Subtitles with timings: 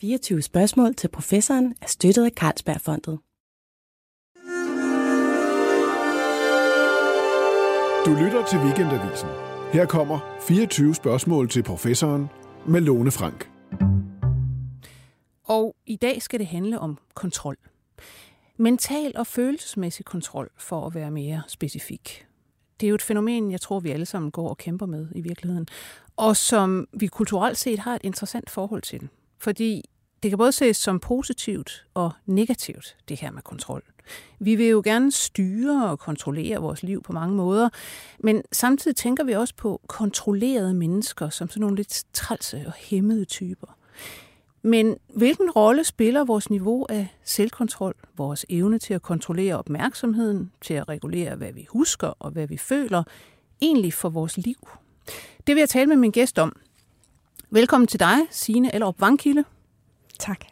[0.00, 3.18] 24 spørgsmål til professoren er støttet af Carlsbergfondet.
[8.06, 9.28] Du lytter til Weekendavisen.
[9.72, 12.26] Her kommer 24 spørgsmål til professoren
[12.66, 13.50] med Lone Frank.
[15.44, 17.56] Og i dag skal det handle om kontrol.
[18.56, 22.26] Mental og følelsesmæssig kontrol, for at være mere specifik.
[22.80, 25.20] Det er jo et fænomen, jeg tror, vi alle sammen går og kæmper med i
[25.20, 25.66] virkeligheden,
[26.16, 29.08] og som vi kulturelt set har et interessant forhold til.
[29.40, 29.90] Fordi
[30.22, 33.82] det kan både ses som positivt og negativt, det her med kontrol.
[34.38, 37.68] Vi vil jo gerne styre og kontrollere vores liv på mange måder,
[38.18, 43.24] men samtidig tænker vi også på kontrollerede mennesker som sådan nogle lidt trælse og hæmmede
[43.24, 43.76] typer.
[44.62, 50.74] Men hvilken rolle spiller vores niveau af selvkontrol, vores evne til at kontrollere opmærksomheden, til
[50.74, 53.02] at regulere, hvad vi husker og hvad vi føler,
[53.60, 54.68] egentlig for vores liv?
[55.46, 56.56] Det vil jeg tale med min gæst om.
[57.52, 59.44] Velkommen til dig, Signe Ellerup Vangkilde.
[60.18, 60.44] Tak.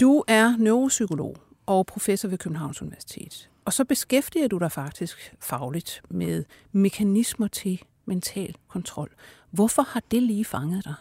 [0.00, 3.50] Du er neuropsykolog og professor ved Københavns Universitet.
[3.64, 9.14] Og så beskæftiger du dig faktisk fagligt med mekanismer til mental kontrol.
[9.50, 10.94] Hvorfor har det lige fanget dig?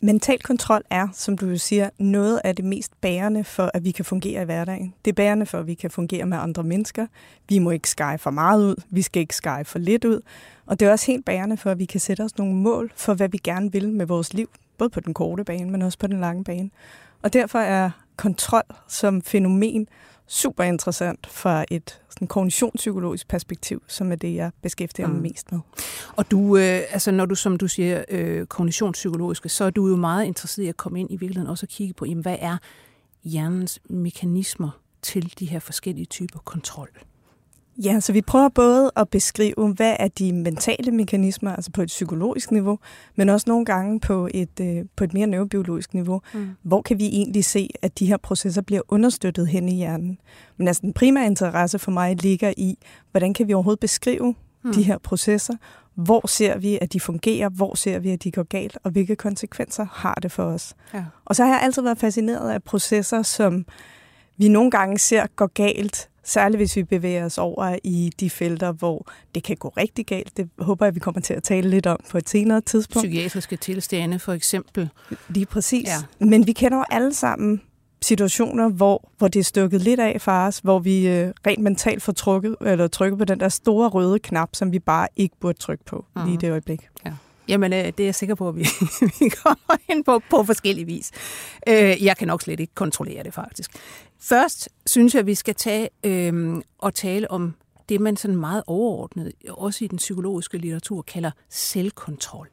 [0.00, 4.04] Mental kontrol er, som du siger, noget af det mest bærende for, at vi kan
[4.04, 4.94] fungere i hverdagen.
[5.04, 7.06] Det er bærende for, at vi kan fungere med andre mennesker.
[7.48, 10.20] Vi må ikke skære for meget ud, vi skal ikke skære for lidt ud.
[10.66, 13.14] Og det er også helt bærende for, at vi kan sætte os nogle mål for,
[13.14, 16.06] hvad vi gerne vil med vores liv, både på den korte bane, men også på
[16.06, 16.70] den lange bane.
[17.22, 19.88] Og derfor er kontrol som fænomen
[20.26, 25.22] super interessant fra et sådan kognitionspsykologisk perspektiv, som er det, jeg beskæftiger mig mm.
[25.22, 25.60] mest med.
[26.16, 29.96] Og du, øh, altså når du, som du siger, øh, kognitionspsykologiske, så er du jo
[29.96, 32.56] meget interesseret i at komme ind i virkeligheden også og kigge på, jamen, hvad er
[33.24, 34.70] hjernens mekanismer
[35.02, 36.88] til de her forskellige typer kontrol?
[37.78, 41.86] Ja, så vi prøver både at beskrive, hvad er de mentale mekanismer, altså på et
[41.86, 42.78] psykologisk niveau,
[43.16, 46.20] men også nogle gange på et, øh, på et mere neurobiologisk niveau.
[46.34, 46.50] Mm.
[46.62, 50.18] Hvor kan vi egentlig se, at de her processer bliver understøttet hen i hjernen?
[50.56, 52.78] Men altså den primære interesse for mig ligger i,
[53.10, 54.72] hvordan kan vi overhovedet beskrive mm.
[54.72, 55.54] de her processer?
[55.94, 57.48] Hvor ser vi, at de fungerer?
[57.48, 58.78] Hvor ser vi, at de går galt?
[58.84, 60.74] Og hvilke konsekvenser har det for os?
[60.94, 61.04] Ja.
[61.24, 63.64] Og så har jeg altid været fascineret af processer, som
[64.36, 68.72] vi nogle gange ser går galt, Særligt hvis vi bevæger os over i de felter,
[68.72, 70.36] hvor det kan gå rigtig galt.
[70.36, 73.06] Det håber jeg, vi kommer til at tale lidt om på et senere tidspunkt.
[73.06, 74.88] Psykiatriske tilstande for eksempel.
[75.28, 75.88] Lige præcis.
[75.88, 76.26] Ja.
[76.26, 77.60] Men vi kender jo alle sammen
[78.02, 82.02] situationer, hvor, hvor det er stukket lidt af for os, hvor vi øh, rent mentalt
[82.02, 85.58] får trykket, eller trykket på den der store røde knap, som vi bare ikke burde
[85.58, 86.24] trykke på mm.
[86.24, 86.88] lige i det øjeblik.
[87.06, 87.12] Ja.
[87.48, 88.60] Jamen, øh, det er jeg sikker på, at vi,
[89.20, 91.10] vi kommer ind på på forskellige vis.
[91.68, 93.70] Øh, jeg kan nok slet ikke kontrollere det, faktisk.
[94.20, 97.54] Først synes jeg, at vi skal tage øh, og tale om
[97.88, 102.48] det, man sådan meget overordnet, også i den psykologiske litteratur, kalder selvkontrol.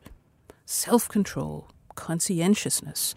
[0.72, 1.64] Self-control,
[1.96, 3.16] conscientiousness.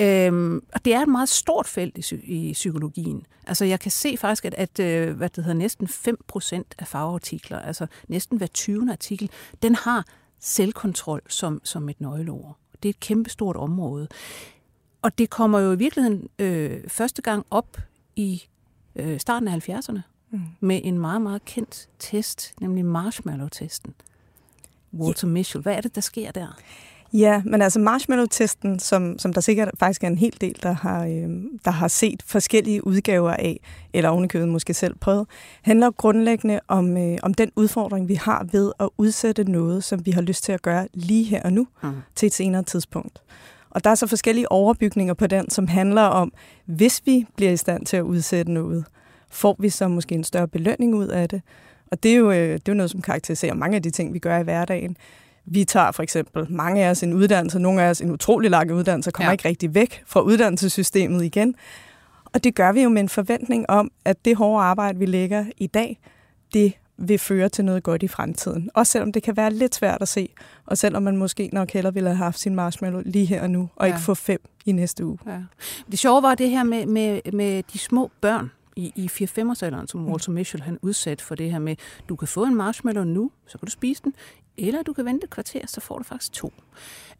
[0.00, 2.14] Øhm, og det er et meget stort felt i,
[2.48, 3.26] i psykologien.
[3.46, 7.58] Altså jeg kan se faktisk, at, at øh, hvad det hedder, næsten 5% af fagartikler,
[7.58, 8.90] altså næsten hver 20.
[8.90, 9.30] artikel,
[9.62, 10.04] den har
[10.40, 12.56] selvkontrol som, som et nøgleord.
[12.82, 14.08] Det er et kæmpestort område.
[15.02, 17.76] Og det kommer jo i virkeligheden øh, første gang op
[18.16, 18.42] i
[18.96, 20.40] øh, starten af 70'erne mm.
[20.60, 23.94] med en meget, meget kendt test, nemlig marshmallow-testen.
[24.92, 25.32] Walter ja.
[25.32, 25.60] Mischel.
[25.60, 26.58] Hvad er det, der sker der?
[27.12, 31.04] Ja, men altså marshmallow-testen, som, som der sikkert faktisk er en hel del, der har,
[31.04, 31.28] øh,
[31.64, 33.60] der har set forskellige udgaver af,
[33.92, 35.26] eller ovenikøbet måske selv prøvet,
[35.62, 40.10] handler grundlæggende om, øh, om den udfordring, vi har ved at udsætte noget, som vi
[40.10, 41.90] har lyst til at gøre lige her og nu, mm.
[42.14, 43.22] til et senere tidspunkt.
[43.70, 46.32] Og der er så forskellige overbygninger på den, som handler om,
[46.64, 48.84] hvis vi bliver i stand til at udsætte noget,
[49.30, 51.42] får vi så måske en større belønning ud af det.
[51.90, 54.14] Og det er jo, øh, det er jo noget, som karakteriserer mange af de ting,
[54.14, 54.96] vi gør i hverdagen.
[55.44, 58.72] Vi tager for eksempel mange af os en uddannelse, nogle af os en utrolig lang
[58.72, 59.32] uddannelse, kommer ja.
[59.32, 61.54] ikke rigtig væk fra uddannelsessystemet igen.
[62.24, 65.44] Og det gør vi jo med en forventning om, at det hårde arbejde, vi lægger
[65.56, 66.00] i dag,
[66.54, 68.70] det vil føre til noget godt i fremtiden.
[68.74, 70.28] Også selvom det kan være lidt svært at se,
[70.66, 73.68] og selvom man måske nok hellere ville have haft sin marshmallow lige her og nu,
[73.76, 73.92] og ja.
[73.94, 75.18] ikke få fem i næste uge.
[75.26, 75.38] Ja.
[75.90, 80.08] Det sjove var det her med, med, med de små børn i, i 4-5-årsalderen, som
[80.08, 81.76] Walter Mischel han udsat for det her med,
[82.08, 84.14] du kan få en marshmallow nu, så kan du spise den,
[84.68, 86.52] eller du kan vente et kvarter, så får du faktisk to.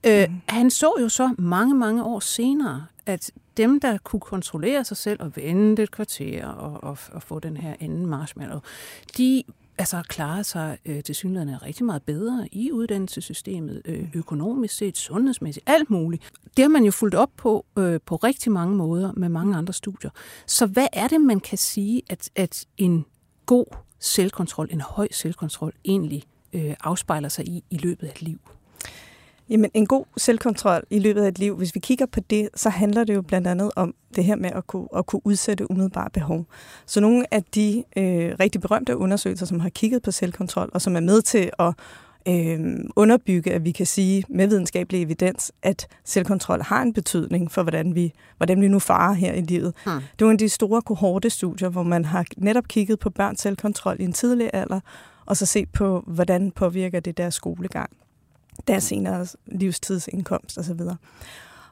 [0.04, 0.10] Mm.
[0.10, 4.96] Øh, han så jo så mange, mange år senere, at dem, der kunne kontrollere sig
[4.96, 8.60] selv og vente et kvarter og, og, og få den her anden marshmallow,
[9.18, 9.42] de
[9.78, 15.70] altså klarer sig øh, til synligheden rigtig meget bedre i uddannelsessystemet, øh, økonomisk set, sundhedsmæssigt,
[15.70, 16.30] alt muligt.
[16.56, 19.72] Det har man jo fulgt op på øh, på rigtig mange måder med mange andre
[19.72, 20.10] studier.
[20.46, 23.04] Så hvad er det, man kan sige, at, at en
[23.46, 23.66] god
[23.98, 28.40] selvkontrol, en høj selvkontrol egentlig øh, afspejler sig i i løbet af et liv?
[29.50, 32.70] Jamen, en god selvkontrol i løbet af et liv, hvis vi kigger på det, så
[32.70, 36.10] handler det jo blandt andet om det her med at kunne, at kunne udsætte umiddelbare
[36.10, 36.46] behov.
[36.86, 40.96] Så nogle af de øh, rigtig berømte undersøgelser, som har kigget på selvkontrol, og som
[40.96, 41.74] er med til at
[42.28, 47.62] øh, underbygge, at vi kan sige med videnskabelig evidens, at selvkontrol har en betydning for,
[47.62, 49.74] hvordan vi, hvordan vi nu farer her i livet.
[49.84, 50.00] Hmm.
[50.18, 53.96] Det var en af de store kohortestudier, hvor man har netop kigget på børns selvkontrol
[54.00, 54.80] i en tidlig alder,
[55.30, 57.90] og så se på, hvordan påvirker det deres skolegang
[58.68, 60.80] deres senere livstidsindkomst osv.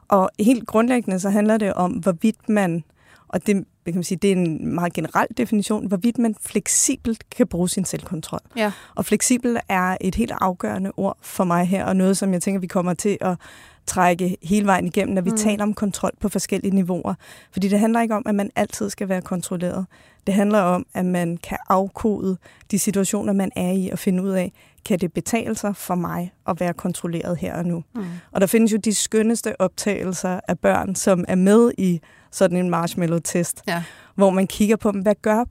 [0.07, 2.83] Og helt grundlæggende så handler det om, hvorvidt man,
[3.27, 7.47] og det, kan man sige, det er en meget generel definition, hvorvidt man fleksibelt kan
[7.47, 8.39] bruge sin selvkontrol.
[8.55, 8.71] Ja.
[8.95, 12.59] Og fleksibel er et helt afgørende ord for mig her, og noget, som jeg tænker,
[12.59, 13.37] vi kommer til at
[13.85, 15.37] trække hele vejen igennem, når vi mm.
[15.37, 17.13] taler om kontrol på forskellige niveauer.
[17.51, 19.85] Fordi det handler ikke om, at man altid skal være kontrolleret.
[20.27, 22.37] Det handler om, at man kan afkode
[22.71, 24.51] de situationer, man er i, og finde ud af,
[24.89, 27.83] kan det betale sig for mig at være kontrolleret her og nu.
[27.95, 28.05] Mm.
[28.31, 32.01] Og der findes jo de skønneste optagelser af børn, som er med i
[32.31, 33.83] sådan en marshmallow-test, ja.
[34.15, 35.45] hvor man kigger på hvad gør,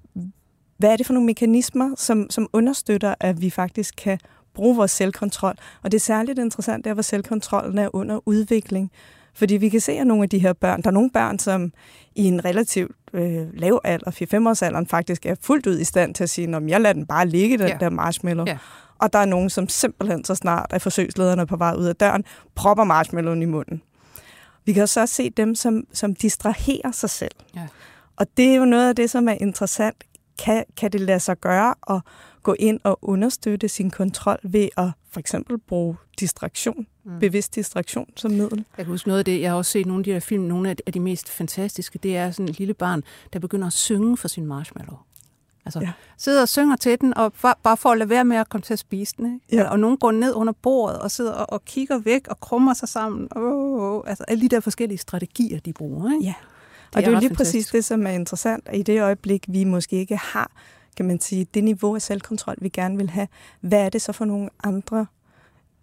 [0.79, 4.19] hvad er det for nogle mekanismer, som, som understøtter, at vi faktisk kan
[4.55, 5.55] bruge vores selvkontrol.
[5.83, 8.91] Og det er særligt interessant, der hvor selvkontrollen er under udvikling.
[9.35, 11.73] Fordi vi kan se, at nogle af de her børn, der er nogle børn, som
[12.15, 14.11] i en relativt øh, lav alder,
[14.45, 16.93] 4-5 års alderen, faktisk er fuldt ud i stand til at sige, at jeg lader
[16.93, 17.77] den bare ligge, den ja.
[17.81, 18.47] der marshmallow.
[18.47, 18.59] Ja.
[18.99, 22.25] Og der er nogen, som simpelthen så snart er forsøgslederne på vej ud af døren,
[22.55, 23.83] propper marshmallowen i munden.
[24.65, 27.35] Vi kan så se dem, som, som distraherer sig selv.
[27.57, 27.67] Ja.
[28.17, 30.05] Og det er jo noget af det, som er interessant.
[30.45, 32.01] Kan, kan det lade sig gøre at
[32.43, 37.19] gå ind og understøtte sin kontrol ved at for eksempel bruge distraktion, mm.
[37.21, 38.65] bevidst distraktion som middel.
[38.77, 40.43] Jeg kan huske noget af det, jeg har også set nogle af de her film,
[40.43, 43.03] nogle af de mest fantastiske, det er sådan et lille barn,
[43.33, 44.97] der begynder at synge for sin marshmallow.
[45.69, 45.93] Altså, ja.
[46.19, 47.33] sidder og synger til den, og
[47.63, 49.35] bare for at lade være med at komme til at spise den.
[49.35, 49.63] Ikke?
[49.63, 49.71] Ja.
[49.71, 52.89] Og nogen går ned under bordet og sidder og, og kigger væk og krummer sig
[52.89, 53.29] sammen.
[53.37, 56.13] Oh, oh, altså alle de der forskellige strategier, de bruger.
[56.13, 56.25] Ikke?
[56.25, 56.35] Ja.
[56.39, 57.57] Det og det er jo lige fantastisk.
[57.57, 58.69] præcis det, som er interessant.
[58.73, 60.51] I det øjeblik, vi måske ikke har
[60.99, 63.29] kan man sige, det niveau af selvkontrol, vi gerne vil have,
[63.61, 65.07] hvad er det så for nogle andre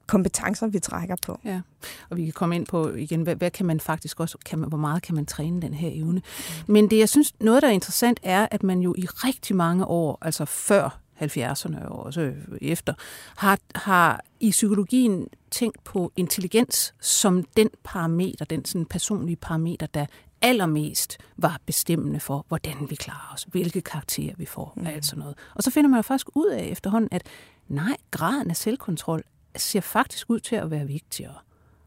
[0.07, 1.40] kompetencer, vi trækker på.
[1.46, 1.62] Ja,
[2.10, 4.69] og vi kan komme ind på igen, hvad, hvad kan man faktisk også, kan man,
[4.69, 6.22] hvor meget kan man træne den her evne.
[6.68, 6.74] Mm.
[6.74, 9.86] Men det, jeg synes, noget, der er interessant, er, at man jo i rigtig mange
[9.86, 12.94] år, altså før 70'erne og også efter,
[13.38, 20.06] har, har i psykologien tænkt på intelligens som den parameter, den sådan personlige parameter, der
[20.42, 24.88] allermest var bestemmende for, hvordan vi klarer os, hvilke karakterer vi får, mm.
[24.88, 25.38] alt sådan noget.
[25.56, 27.24] Og så finder man jo faktisk ud af efterhånden, at
[27.68, 29.24] nej, graden af selvkontrol
[29.57, 31.36] ser faktisk ud til at være vigtigere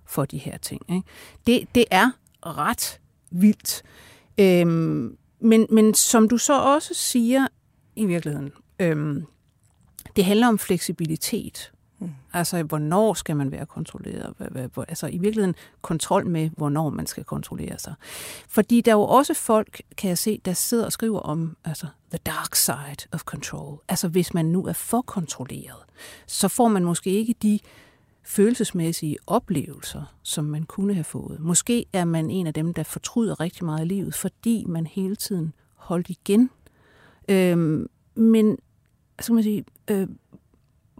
[0.07, 0.83] for de her ting.
[0.91, 1.03] Ikke?
[1.47, 2.11] Det, det er
[2.47, 3.01] ret
[3.31, 3.83] vildt.
[4.41, 7.47] Øhm, men, men som du så også siger
[7.97, 9.27] i virkeligheden, øhm,
[10.17, 11.73] det handler om fleksibilitet.
[11.99, 12.11] Mm.
[12.33, 14.35] Altså, hvornår skal man være kontrolleret?
[14.89, 17.95] Altså, i virkeligheden kontrol med, hvornår man skal kontrollere sig.
[18.49, 21.87] Fordi der er jo også folk, kan jeg se, der sidder og skriver om altså,
[22.11, 23.79] the dark side of control.
[23.89, 25.85] Altså, hvis man nu er for kontrolleret,
[26.27, 27.59] så får man måske ikke de
[28.23, 31.41] følelsesmæssige oplevelser, som man kunne have fået.
[31.41, 35.17] Måske er man en af dem, der fortryder rigtig meget i livet, fordi man hele
[35.17, 36.51] tiden holdt igen.
[37.29, 38.59] Øhm, men,
[39.21, 40.09] så kan man sige, øh,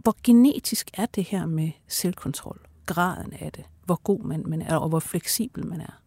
[0.03, 2.59] hvor genetisk er det her med selvkontrol?
[2.85, 3.63] Graden af det?
[3.85, 5.99] Hvor god man, man er, og hvor fleksibel man er?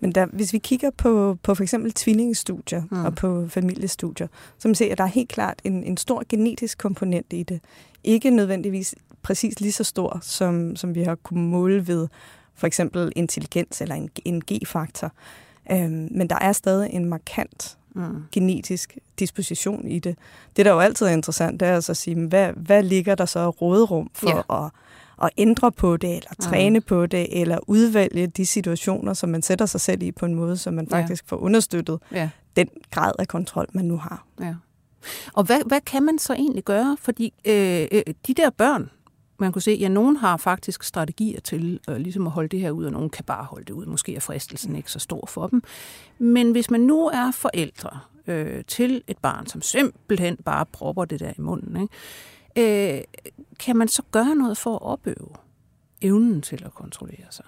[0.00, 3.04] Men der, hvis vi kigger på, på for eksempel tvillingestudier mm.
[3.04, 6.78] og på familiestudier, så man ser, at der er helt klart en, en stor genetisk
[6.78, 7.60] komponent i det.
[8.04, 12.08] Ikke nødvendigvis præcis lige så stor, som, som vi har kunnet måle ved
[12.54, 15.12] for eksempel intelligens eller en, en G-faktor.
[15.72, 18.22] Øhm, men der er stadig en markant mm.
[18.32, 20.18] genetisk disposition i det.
[20.56, 23.24] Det, der jo altid er interessant, det er altså at sige, hvad, hvad ligger der
[23.24, 24.64] så råderum for ja.
[24.64, 24.70] at,
[25.22, 26.42] at ændre på det, eller mm.
[26.42, 26.84] træne mm.
[26.88, 30.56] på det, eller udvælge de situationer, som man sætter sig selv i på en måde,
[30.56, 31.30] så man faktisk ja.
[31.30, 32.30] får understøttet ja.
[32.56, 34.26] den grad af kontrol, man nu har.
[34.40, 34.54] Ja.
[35.32, 36.96] Og hvad, hvad kan man så egentlig gøre?
[37.00, 38.90] Fordi øh, øh de der børn,
[39.40, 42.60] man kunne se, at ja, nogen har faktisk strategier til øh, ligesom at holde det
[42.60, 43.86] her ud, og nogen kan bare holde det ud.
[43.86, 45.62] Måske er fristelsen ikke så stor for dem.
[46.18, 51.20] Men hvis man nu er forældre øh, til et barn, som simpelthen bare propper det
[51.20, 51.88] der i munden,
[52.56, 52.96] ikke?
[52.96, 53.04] Øh,
[53.58, 55.28] kan man så gøre noget for at opøve
[56.02, 57.44] evnen til at kontrollere sig?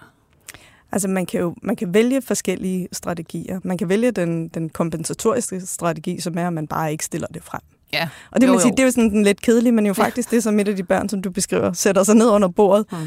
[0.91, 3.59] Altså man kan jo man kan vælge forskellige strategier.
[3.63, 7.43] Man kan vælge den, den kompensatoriske strategi, som er, at man bare ikke stiller det
[7.43, 7.61] frem.
[7.93, 8.09] Ja.
[8.31, 10.35] Og det, jo, man sige, det er jo sådan lidt kedelige, men jo faktisk ja.
[10.35, 12.85] det, som et af de børn, som du beskriver, sætter sig ned under bordet.
[12.91, 12.97] Mm.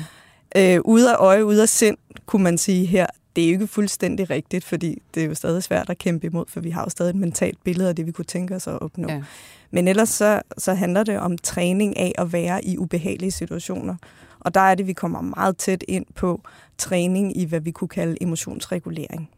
[0.57, 3.07] Øh, ude af øje, ude af sind, kunne man sige her.
[3.37, 6.45] Det er jo ikke fuldstændig rigtigt, fordi det er jo stadig svært at kæmpe imod,
[6.49, 8.83] for vi har jo stadig et mentalt billede af det, vi kunne tænke os at
[8.83, 9.09] opnå.
[9.09, 9.23] Ja.
[9.71, 13.95] Men ellers så, så handler det om træning af at være i ubehagelige situationer.
[14.41, 16.41] Og der er det, vi kommer meget tæt ind på
[16.79, 19.31] træning i, hvad vi kunne kalde emotionsregulering.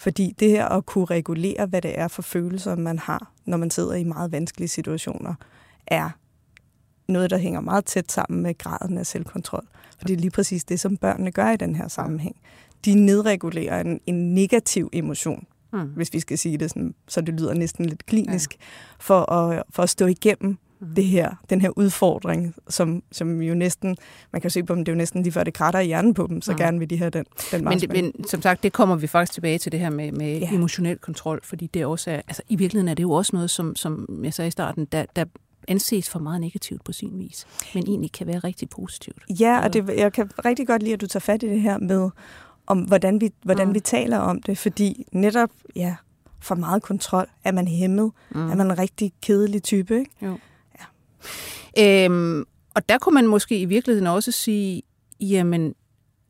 [0.00, 3.70] Fordi det her at kunne regulere, hvad det er for følelser, man har, når man
[3.70, 5.34] sidder i meget vanskelige situationer,
[5.86, 6.10] er
[7.08, 9.66] noget, der hænger meget tæt sammen med graden af selvkontrol.
[9.98, 12.36] For det er lige præcis det, som børnene gør i den her sammenhæng.
[12.84, 15.80] De nedregulerer en, en negativ emotion, mm.
[15.80, 18.64] hvis vi skal sige det sådan, så det lyder næsten lidt klinisk, ja.
[18.98, 20.58] for, at, for at stå igennem.
[20.96, 23.96] Det her, den her udfordring, som, som jo næsten,
[24.32, 26.14] man kan se på dem, det er jo næsten lige før det kratter i hjernen
[26.14, 26.58] på dem, så mm.
[26.58, 29.32] gerne vil de have den, den men, det, men som sagt, det kommer vi faktisk
[29.32, 30.54] tilbage til det her med, med ja.
[30.54, 33.76] emotionel kontrol, fordi det også er, altså i virkeligheden er det jo også noget, som,
[33.76, 35.24] som jeg sagde i starten, der, der
[35.68, 39.22] anses for meget negativt på sin vis, men egentlig kan være rigtig positivt.
[39.40, 41.78] Ja, og det, jeg kan rigtig godt lide, at du tager fat i det her
[41.78, 42.10] med,
[42.66, 43.74] om hvordan vi, hvordan mm.
[43.74, 45.96] vi taler om det, fordi netop, ja,
[46.40, 48.50] for meget kontrol, er man hæmmet, mm.
[48.50, 50.10] er man en rigtig kedelig type, ikke?
[50.22, 50.38] Jo.
[51.78, 54.82] Øhm, og der kunne man måske i virkeligheden også sige,
[55.20, 55.74] jamen,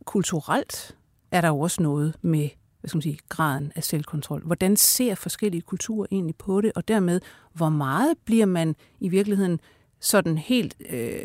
[0.05, 0.97] kulturelt
[1.31, 2.49] er der jo også noget med
[2.81, 4.43] hvad skal man sige, graden af selvkontrol.
[4.47, 7.21] Hvordan ser forskellige kulturer egentlig på det, og dermed,
[7.53, 9.61] hvor meget bliver man i virkeligheden
[10.01, 11.21] sådan helt øh,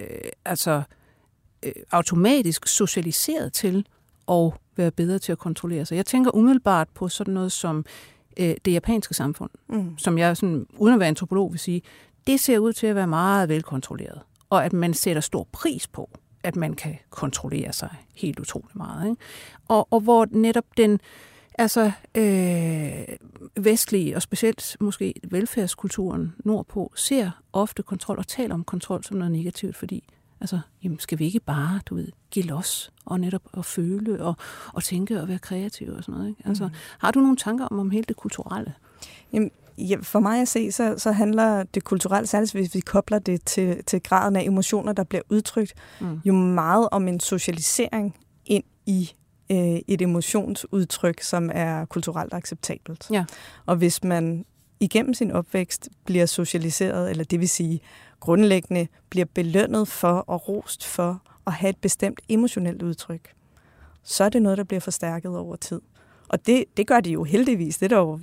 [0.46, 0.82] altså,
[1.64, 3.88] øh, automatisk socialiseret til
[4.32, 5.96] at være bedre til at kontrollere sig.
[5.96, 7.86] Jeg tænker umiddelbart på sådan noget som
[8.38, 9.98] øh, det japanske samfund, mm.
[9.98, 11.82] som jeg sådan, uden at være antropolog vil sige,
[12.28, 16.10] det ser ud til at være meget velkontrolleret, og at man sætter stor pris på,
[16.44, 19.10] at man kan kontrollere sig helt utrolig meget.
[19.10, 19.22] Ikke?
[19.68, 21.00] Og, og hvor netop den
[21.58, 23.18] altså øh,
[23.64, 29.32] vestlige, og specielt måske velfærdskulturen nordpå, ser ofte kontrol og taler om kontrol som noget
[29.32, 30.04] negativt, fordi
[30.42, 34.36] altså, jamen, skal vi ikke bare, du ved, give los og netop at føle og,
[34.74, 36.30] og tænke og være kreative og sådan noget.
[36.30, 36.44] Ikke?
[36.46, 36.74] Altså, mm.
[36.98, 38.74] Har du nogle tanker om, om hele det kulturelle?
[39.34, 43.20] Jamen, Ja, for mig at se, så, så handler det kulturelt, særligt hvis vi kobler
[43.20, 46.20] det til, til graden af emotioner, der bliver udtrykt, mm.
[46.26, 48.16] jo meget om en socialisering
[48.46, 49.12] ind i
[49.52, 53.08] øh, et emotionsudtryk, som er kulturelt acceptabelt.
[53.12, 53.26] Ja.
[53.66, 54.46] Og hvis man
[54.80, 57.80] igennem sin opvækst bliver socialiseret, eller det vil sige
[58.20, 63.34] grundlæggende bliver belønnet for og rost for at have et bestemt emotionelt udtryk,
[64.04, 65.82] så er det noget, der bliver forstærket over tid.
[66.28, 67.78] Og det, det gør de jo heldigvis.
[67.78, 68.20] Det er, jo,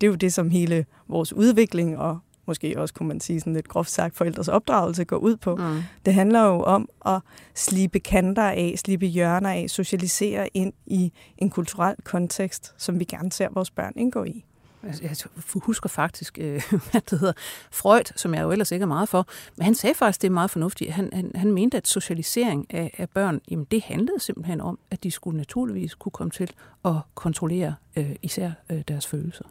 [0.00, 3.52] det er jo det, som hele vores udvikling og måske også kunne man sige sådan
[3.52, 5.56] lidt groft sagt, forældres opdragelse går ud på.
[5.56, 5.82] Mm.
[6.06, 7.20] Det handler jo om at
[7.54, 13.32] slibe kanter af, slibe hjørner af, socialisere ind i en kulturel kontekst, som vi gerne
[13.32, 14.44] ser vores børn indgå i.
[14.82, 17.32] Altså, jeg husker faktisk, øh, hvad det hedder,
[17.72, 19.26] Freud, som jeg jo ellers ikke er meget for,
[19.56, 20.92] men han sagde faktisk, det er meget fornuftigt.
[20.92, 25.04] Han, han, han mente, at socialisering af, af børn, jamen det handlede simpelthen om, at
[25.04, 26.50] de skulle naturligvis kunne komme til
[26.84, 29.44] at kontrollere øh, især øh, deres følelser.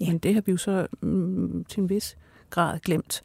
[0.00, 0.06] Ja.
[0.06, 2.16] Men det har vi jo så mm, til en vis
[2.50, 3.22] grad glemt.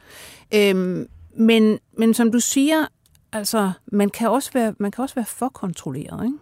[0.53, 2.85] Øhm, men, men som du siger,
[3.31, 6.37] altså, man kan også være, man kan også være for kontrolleret, ikke?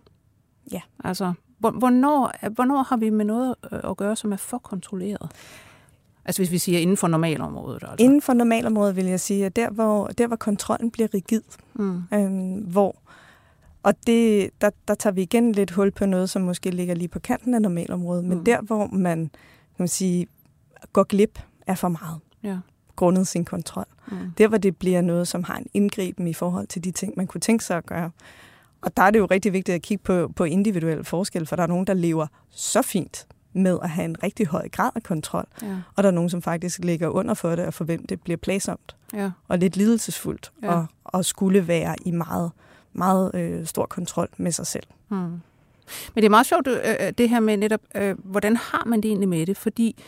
[0.72, 0.82] Ja.
[1.04, 5.32] Altså, hvornår, hvornår har vi med noget at gøre, som er for kontrolleret?
[6.26, 7.84] Altså hvis vi siger inden for normalområdet?
[7.90, 8.06] Altså.
[8.06, 11.42] Inden for normalområdet vil jeg sige, at der hvor, der, hvor kontrollen bliver rigid,
[11.74, 12.04] mm.
[12.14, 12.96] øhm, hvor
[13.84, 17.08] og det, der, der tager vi igen lidt hul på noget, som måske ligger lige
[17.08, 18.46] på kanten af normalområdet, men mm.
[18.46, 19.32] der hvor man,
[19.76, 20.28] kan man sige,
[20.94, 22.20] går glip er for meget.
[22.44, 22.58] Ja
[22.96, 23.86] grundet sin kontrol.
[24.12, 24.32] Mm.
[24.38, 27.28] Der, hvor det bliver noget, som har en indgriben i forhold til de ting, man
[27.28, 28.12] kunne tænke sig at gøre.
[28.82, 31.64] Og der er det jo rigtig vigtigt at kigge på, på individuelle forskelle, for der
[31.64, 35.46] er nogen, der lever så fint med at have en rigtig høj grad af kontrol,
[35.62, 35.78] ja.
[35.96, 38.38] og der er nogen, som faktisk ligger under for det, og for hvem det bliver
[38.38, 39.32] plagsomt ja.
[39.48, 40.74] og lidt lidelsesfuldt, ja.
[40.74, 42.52] og, og skulle være i meget,
[42.94, 44.88] meget øh, stor kontrol med sig selv.
[45.10, 45.42] Mm.
[46.16, 49.02] Men det er meget sjovt, øh, øh, det her med netop, øh, hvordan har man
[49.02, 49.58] det egentlig med det?
[49.58, 50.04] Fordi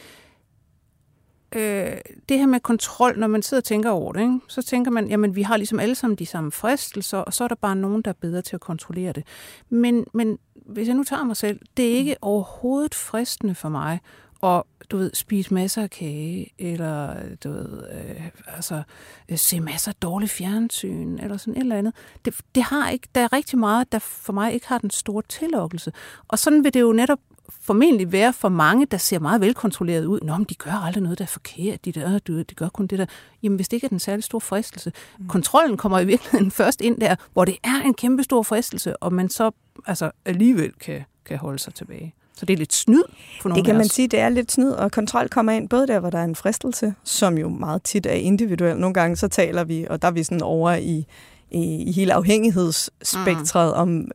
[1.55, 1.97] øh,
[2.29, 4.39] det her med kontrol, når man sidder og tænker over det, ikke?
[4.47, 7.47] så tænker man, jamen vi har ligesom alle sammen de samme fristelser, og så er
[7.47, 9.23] der bare nogen, der er bedre til at kontrollere det.
[9.69, 13.99] Men, men hvis jeg nu tager mig selv, det er ikke overhovedet fristende for mig
[14.43, 18.83] at du ved, spise masser af kage, eller du ved, øh, altså,
[19.29, 21.93] øh, se masser af dårlig fjernsyn, eller sådan et eller andet.
[22.25, 25.23] Det, det har ikke, der er rigtig meget, der for mig ikke har den store
[25.29, 25.91] tillokkelse.
[26.27, 30.19] Og sådan vil det jo netop formentlig være for mange, der ser meget velkontrolleret ud.
[30.21, 31.85] Nå, men de gør aldrig noget, der er forkert.
[31.85, 33.05] De, der, de, de gør kun det der.
[33.43, 34.91] Jamen, hvis det ikke er den særlig store fristelse.
[35.19, 35.27] Mm.
[35.27, 39.13] Kontrollen kommer i virkeligheden først ind der, hvor det er en kæmpe stor fristelse, og
[39.13, 39.51] man så
[39.85, 42.13] altså, alligevel kan, kan holde sig tilbage.
[42.37, 43.03] Så det er lidt snyd
[43.41, 45.87] for nogle Det kan man sige, det er lidt snyd, og kontrol kommer ind både
[45.87, 48.77] der, hvor der er en fristelse, som jo meget tit er individuel.
[48.77, 51.05] Nogle gange så taler vi, og der er vi sådan over i,
[51.51, 53.81] i, i hele afhængighedsspektret mm.
[53.81, 54.07] om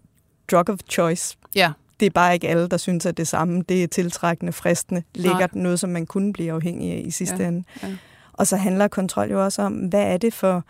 [0.50, 1.36] drug of choice.
[1.54, 5.02] Ja det er bare ikke alle, der synes, at det samme, det er tiltrækkende, fristende,
[5.14, 7.64] ligger noget, som man kunne blive afhængig af i sidste ja, ende.
[7.82, 7.88] Ja.
[8.32, 10.64] Og så handler kontrol jo også om, hvad er det for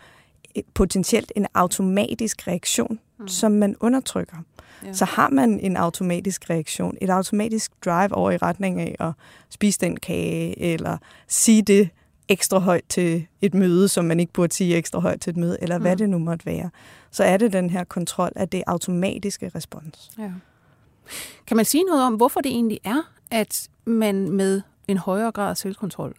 [0.73, 3.27] potentielt en automatisk reaktion, mm.
[3.27, 4.37] som man undertrykker,
[4.85, 4.93] ja.
[4.93, 9.11] så har man en automatisk reaktion, et automatisk drive over i retning af at
[9.49, 10.97] spise den kage, eller
[11.27, 11.89] sige det
[12.27, 15.57] ekstra højt til et møde, som man ikke burde sige ekstra højt til et møde,
[15.61, 15.81] eller mm.
[15.81, 16.69] hvad det nu måtte være.
[17.11, 20.11] Så er det den her kontrol af det automatiske respons.
[20.17, 20.31] Ja.
[21.47, 25.49] Kan man sige noget om, hvorfor det egentlig er, at man med en højere grad
[25.49, 26.15] af selvkontrol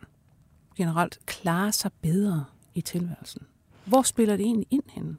[0.76, 2.44] generelt klarer sig bedre
[2.74, 3.42] i tilværelsen?
[3.84, 5.16] Hvor spiller det egentlig ind henne?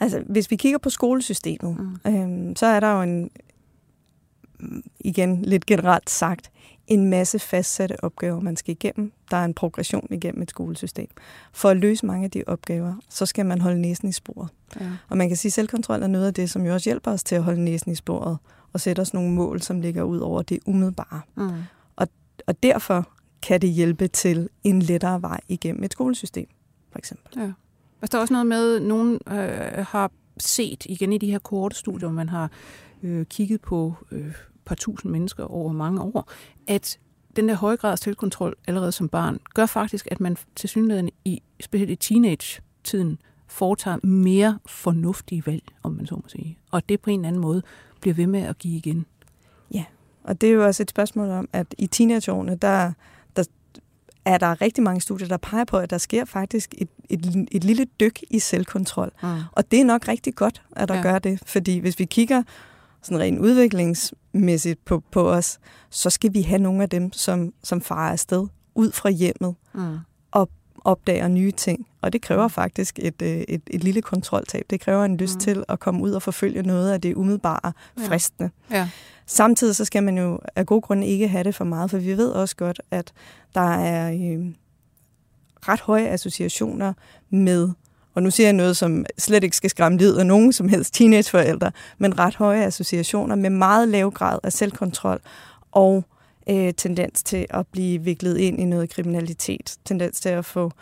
[0.00, 2.12] Altså, hvis vi kigger på skolesystemet, mm.
[2.12, 3.30] øhm, så er der jo en,
[5.00, 6.50] igen lidt generelt sagt,
[6.86, 9.12] en masse fastsatte opgaver, man skal igennem.
[9.30, 11.08] Der er en progression igennem et skolesystem.
[11.52, 14.48] For at løse mange af de opgaver, så skal man holde næsen i sporet.
[14.80, 14.90] Ja.
[15.08, 17.24] Og man kan sige, at selvkontrol er noget af det, som jo også hjælper os
[17.24, 18.38] til at holde næsen i sporet
[18.72, 21.20] og sætte os nogle mål, som ligger ud over det umiddelbare.
[21.36, 21.50] Mm.
[21.96, 22.08] Og,
[22.46, 23.08] og derfor
[23.42, 26.46] kan det hjælpe til en lettere vej igennem et skolesystem,
[26.92, 27.42] for eksempel.
[27.42, 27.52] Ja.
[28.00, 31.76] Der står også noget med, at nogen øh, har set, igen i de her korte
[31.76, 32.50] studier, man har
[33.02, 36.30] øh, kigget på øh, par tusind mennesker over mange år,
[36.66, 36.98] at
[37.36, 41.10] den der høje grad af selvkontrol allerede som barn, gør faktisk, at man til synligheden
[41.24, 46.58] i, specielt i teenage-tiden, foretager mere fornuftige valg, om man så må sige.
[46.70, 47.62] Og det på en eller anden måde
[48.00, 49.06] bliver ved med at give igen.
[49.74, 49.84] Ja,
[50.24, 52.92] og det er jo også et spørgsmål om, at i teenageårene, der
[54.30, 57.64] er der rigtig mange studier, der peger på, at der sker faktisk et, et, et
[57.64, 59.10] lille dyk i selvkontrol.
[59.22, 59.28] Mm.
[59.52, 61.02] Og det er nok rigtig godt, at der ja.
[61.02, 62.42] gør det, fordi hvis vi kigger
[63.02, 65.58] sådan rent udviklingsmæssigt på, på os,
[65.90, 69.98] så skal vi have nogle af dem, som, som farer afsted ud fra hjemmet mm.
[70.84, 71.86] Opdager nye ting.
[72.02, 72.50] Og det kræver mm.
[72.50, 74.64] faktisk et, øh, et, et lille kontroltab.
[74.70, 75.40] Det kræver en lyst mm.
[75.40, 78.50] til at komme ud og forfølge noget af det umiddelbare fristende.
[78.70, 78.76] Ja.
[78.76, 78.88] Ja.
[79.26, 82.16] Samtidig så skal man jo af god grund ikke have det for meget, for vi
[82.16, 83.12] ved også godt, at
[83.54, 84.46] der er øh,
[85.68, 86.92] ret høje associationer
[87.30, 87.70] med
[88.14, 90.94] og nu siger jeg noget, som slet ikke skal skræmme livet af nogen som helst
[90.94, 95.20] teenageforældre, men ret høje associationer med meget lav grad af selvkontrol
[95.72, 96.19] og øh,
[96.76, 100.72] tendens til at blive viklet ind i noget kriminalitet, tendens til at få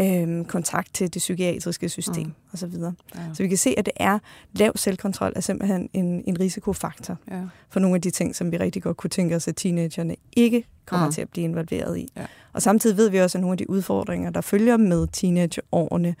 [0.00, 2.34] øh, kontakt til det psykiatriske system mm.
[2.52, 2.72] osv.
[2.82, 3.20] Ja.
[3.34, 4.18] Så vi kan se, at det er
[4.52, 7.40] lav selvkontrol er simpelthen en, en risikofaktor ja.
[7.70, 10.64] for nogle af de ting, som vi rigtig godt kunne tænke os, at teenagerne ikke
[10.86, 11.12] kommer mm.
[11.12, 12.08] til at blive involveret i.
[12.16, 12.26] Ja.
[12.52, 16.14] Og samtidig ved vi også, at nogle af de udfordringer, der følger med teenageårene,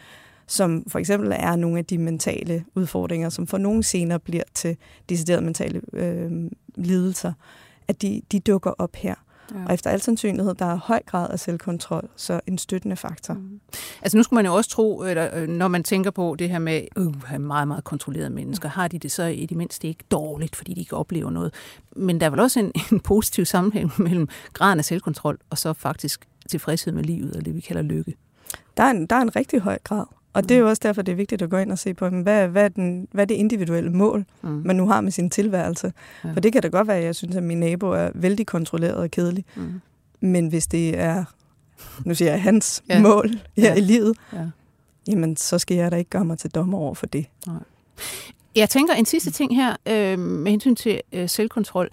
[0.46, 4.76] som for eksempel er nogle af de mentale udfordringer, som for nogle senere bliver til
[5.08, 7.32] deciderede mentale øh, lidelser,
[7.92, 9.14] at de, de dukker op her.
[9.54, 9.64] Ja.
[9.66, 13.34] Og efter al sandsynlighed, der er høj grad af selvkontrol, så en støttende faktor.
[13.34, 13.60] Mm.
[14.02, 16.58] Altså nu skulle man jo også tro, eller, øh, når man tænker på det her
[16.58, 20.56] med uh, meget, meget kontrollerede mennesker, har de det så i det mindste ikke dårligt,
[20.56, 21.54] fordi de ikke oplever noget.
[21.96, 25.72] Men der er vel også en, en positiv sammenhæng mellem graden af selvkontrol og så
[25.72, 28.14] faktisk tilfredshed med livet, eller det vi kalder lykke.
[28.76, 30.04] Der er en, der er en rigtig høj grad.
[30.32, 32.08] Og det er jo også derfor, det er vigtigt at gå ind og se på,
[32.08, 34.62] hvad, hvad, er, den, hvad er det individuelle mål, mm.
[34.64, 35.92] man nu har med sin tilværelse.
[36.24, 36.32] Ja.
[36.32, 38.96] For det kan da godt være, at jeg synes, at min nabo er vældig kontrolleret
[38.96, 39.44] og kedelig.
[39.56, 39.80] Mm.
[40.20, 41.24] Men hvis det er,
[42.04, 43.02] nu siger jeg, hans ja.
[43.02, 43.74] mål her ja.
[43.74, 44.46] i livet, ja.
[45.08, 47.26] jamen så skal jeg da ikke gøre mig til dommer over for det.
[47.46, 47.56] Nej.
[48.56, 51.88] Jeg tænker en sidste ting her øh, med hensyn til øh, selvkontrol.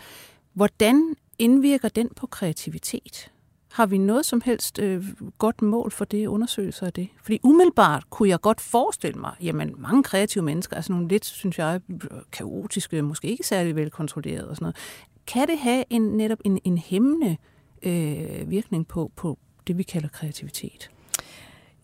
[0.54, 3.32] Hvordan indvirker den på kreativitet?
[3.71, 5.05] Har vi noget som helst øh,
[5.38, 7.10] godt mål for det, undersøgelser af det?
[7.23, 11.60] Fordi umiddelbart kunne jeg godt forestille mig, jamen mange kreative mennesker, altså nogle lidt, synes
[11.60, 11.82] jeg,
[12.32, 14.75] kaotiske, måske ikke særlig velkontrollerede og sådan noget.
[15.27, 17.38] Kan det have en, netop en, en hæmmende
[17.84, 20.89] øh, virkning på, på det, vi kalder kreativitet?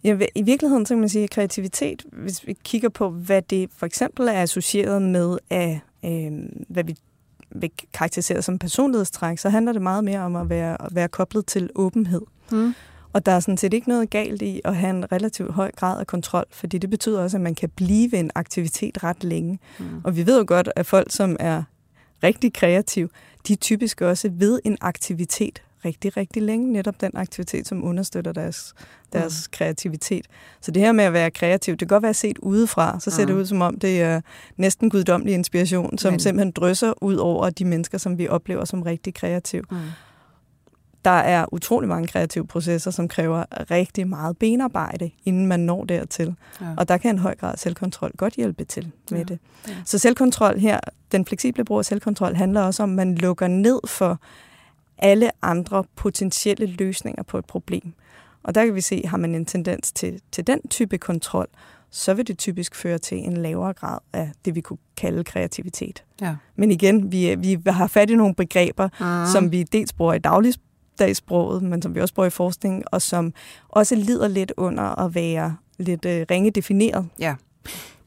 [0.03, 3.69] Ja, I virkeligheden så kan man sige, at kreativitet, hvis vi kigger på, hvad det
[3.77, 6.31] for eksempel er associeret med af, øh,
[6.69, 6.95] hvad vi
[7.51, 11.45] vil karakterisere som personlighedstræk, så handler det meget mere om at være, at være koblet
[11.45, 12.21] til åbenhed.
[12.51, 12.73] Mm.
[13.13, 15.99] Og der er sådan set ikke noget galt i at have en relativt høj grad
[15.99, 19.59] af kontrol, fordi det betyder også, at man kan blive ved en aktivitet ret længe.
[19.79, 20.01] Mm.
[20.03, 21.63] Og vi ved jo godt, at folk, som er
[22.23, 23.09] rigtig kreative,
[23.47, 26.73] de er typisk også ved en aktivitet rigtig, rigtig længe.
[26.73, 28.73] Netop den aktivitet, som understøtter deres,
[29.13, 29.51] deres mm.
[29.51, 30.27] kreativitet.
[30.61, 32.99] Så det her med at være kreativ, det kan godt være set udefra.
[32.99, 33.27] Så ser mm.
[33.27, 34.21] det ud som om, det er
[34.57, 36.19] næsten guddommelig inspiration, som Men.
[36.19, 39.63] simpelthen drysser ud over de mennesker, som vi oplever som rigtig kreative.
[39.71, 39.77] Mm.
[41.05, 46.35] Der er utrolig mange kreative processer, som kræver rigtig meget benarbejde, inden man når dertil.
[46.61, 46.65] Ja.
[46.77, 49.23] Og der kan en høj grad af selvkontrol godt hjælpe til med ja.
[49.23, 49.39] det.
[49.67, 49.73] Ja.
[49.85, 50.79] Så selvkontrol her,
[51.11, 54.19] den fleksible brug af selvkontrol, handler også om, at man lukker ned for
[54.97, 57.93] alle andre potentielle løsninger på et problem.
[58.43, 61.47] Og der kan vi se, har man en tendens til, til den type kontrol,
[61.91, 66.03] så vil det typisk føre til en lavere grad af det, vi kunne kalde kreativitet.
[66.21, 66.35] Ja.
[66.55, 69.31] Men igen, vi, vi har fat i nogle begreber, uh-huh.
[69.31, 73.33] som vi dels bruger i dagligdagssproget, men som vi også bruger i forskning, og som
[73.69, 77.07] også lider lidt under at være lidt øh, ringe defineret.
[77.19, 77.35] Ja.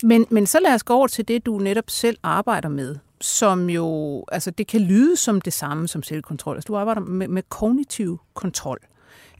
[0.02, 3.70] Men, men så lad os gå over til det, du netop selv arbejder med, som
[3.70, 6.56] jo, altså det kan lyde som det samme som selvkontrol.
[6.56, 8.78] Altså du arbejder med, med kognitiv kontrol.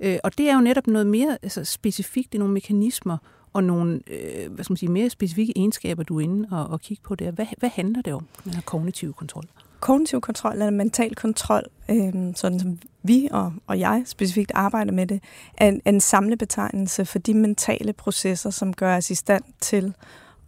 [0.01, 3.17] Øh, og det er jo netop noget mere altså, specifikt, det er nogle mekanismer
[3.53, 6.81] og nogle øh, hvad skal man sige, mere specifikke egenskaber, du er inde og, og
[6.81, 7.31] kigge på der.
[7.31, 9.45] Hvad, hvad handler det om, den her kognitive kontrol?
[9.81, 15.07] Kognitiv kontrol eller mental kontrol, øh, sådan som vi og, og jeg specifikt arbejder med
[15.07, 15.23] det,
[15.57, 19.95] er en, en samlebetegnelse for de mentale processer, som gør os i stand til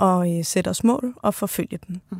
[0.00, 2.00] at øh, sætte os mål og forfølge dem.
[2.10, 2.16] Mm.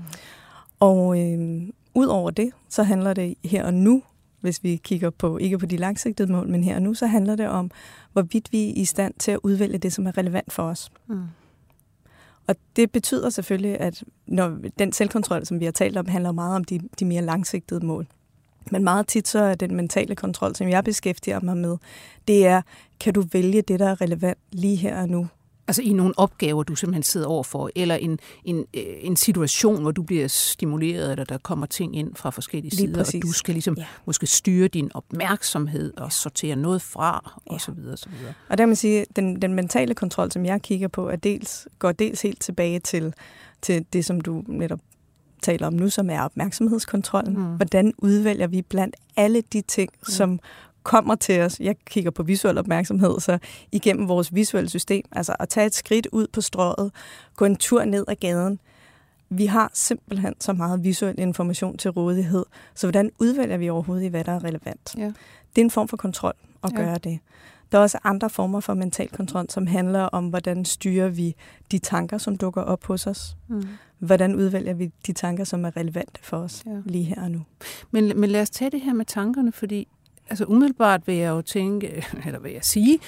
[0.81, 4.03] Og øh, ud over det, så handler det her og nu,
[4.41, 7.37] hvis vi kigger på, ikke på de langsigtede mål, men her og nu, så handler
[7.37, 7.71] det om,
[8.13, 10.91] hvorvidt vi er i stand til at udvælge det, som er relevant for os.
[11.07, 11.25] Mm.
[12.47, 16.57] Og det betyder selvfølgelig, at når den selvkontrol, som vi har talt om, handler meget
[16.57, 18.07] om de, de mere langsigtede mål.
[18.71, 21.77] Men meget tit så er den mentale kontrol, som jeg beskæftiger mig med,
[22.29, 22.63] det er,
[23.01, 25.29] kan du vælge det, der er relevant lige her og nu?
[25.71, 29.91] Altså i nogle opgaver, du simpelthen sidder overfor, eller en, en, øh, en situation, hvor
[29.91, 33.15] du bliver stimuleret, eller der kommer ting ind fra forskellige Lige sider, præcis.
[33.15, 33.87] og du skal ligesom ja.
[34.05, 37.59] måske styre din opmærksomhed og sortere noget fra, og ja.
[37.59, 38.35] så videre, så videre.
[38.49, 41.93] Og der man sige, den, den mentale kontrol, som jeg kigger på, er dels, går
[41.93, 43.15] dels helt tilbage til,
[43.63, 44.81] til det, som du netop
[45.43, 47.35] taler om nu, som er opmærksomhedskontrollen.
[47.35, 47.57] Mm.
[47.57, 50.05] Hvordan udvælger vi blandt alle de ting, mm.
[50.05, 50.41] som
[50.83, 53.39] kommer til os, jeg kigger på visuel opmærksomhed, så
[53.73, 56.93] igennem vores visuelle system, altså at tage et skridt ud på strået,
[57.37, 58.61] gå en tur ned ad gaden.
[59.31, 64.09] Vi har simpelthen så meget visuel information til rådighed, så hvordan udvælger vi overhovedet i,
[64.09, 64.95] hvad der er relevant?
[64.97, 65.13] Ja.
[65.57, 66.99] Det er en form for kontrol at gøre ja.
[66.99, 67.19] det.
[67.73, 71.35] Der er også andre former for mental kontrol, som handler om, hvordan styrer vi
[71.71, 73.37] de tanker, som dukker op hos os.
[73.49, 73.69] Mm.
[73.99, 76.81] Hvordan udvælger vi de tanker, som er relevante for os ja.
[76.85, 77.43] lige her og nu.
[77.91, 79.89] Men, men lad os tage det her med tankerne, fordi
[80.31, 82.99] altså umiddelbart vil jeg jo tænke, eller vil jeg sige,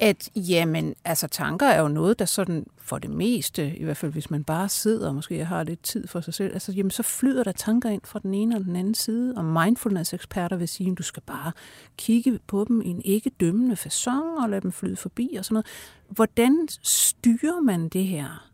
[0.00, 4.12] at jamen, altså tanker er jo noget, der sådan for det meste, i hvert fald
[4.12, 7.02] hvis man bare sidder og måske har lidt tid for sig selv, altså jamen, så
[7.02, 10.90] flyder der tanker ind fra den ene og den anden side, og mindfulness-eksperter vil sige,
[10.90, 11.52] at du skal bare
[11.96, 15.54] kigge på dem i en ikke dømmende façon og lade dem flyde forbi og sådan
[15.54, 15.66] noget.
[16.08, 18.50] Hvordan styrer man det her?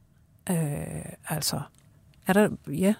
[0.50, 1.60] Øh, altså,
[2.26, 2.94] er der, ja,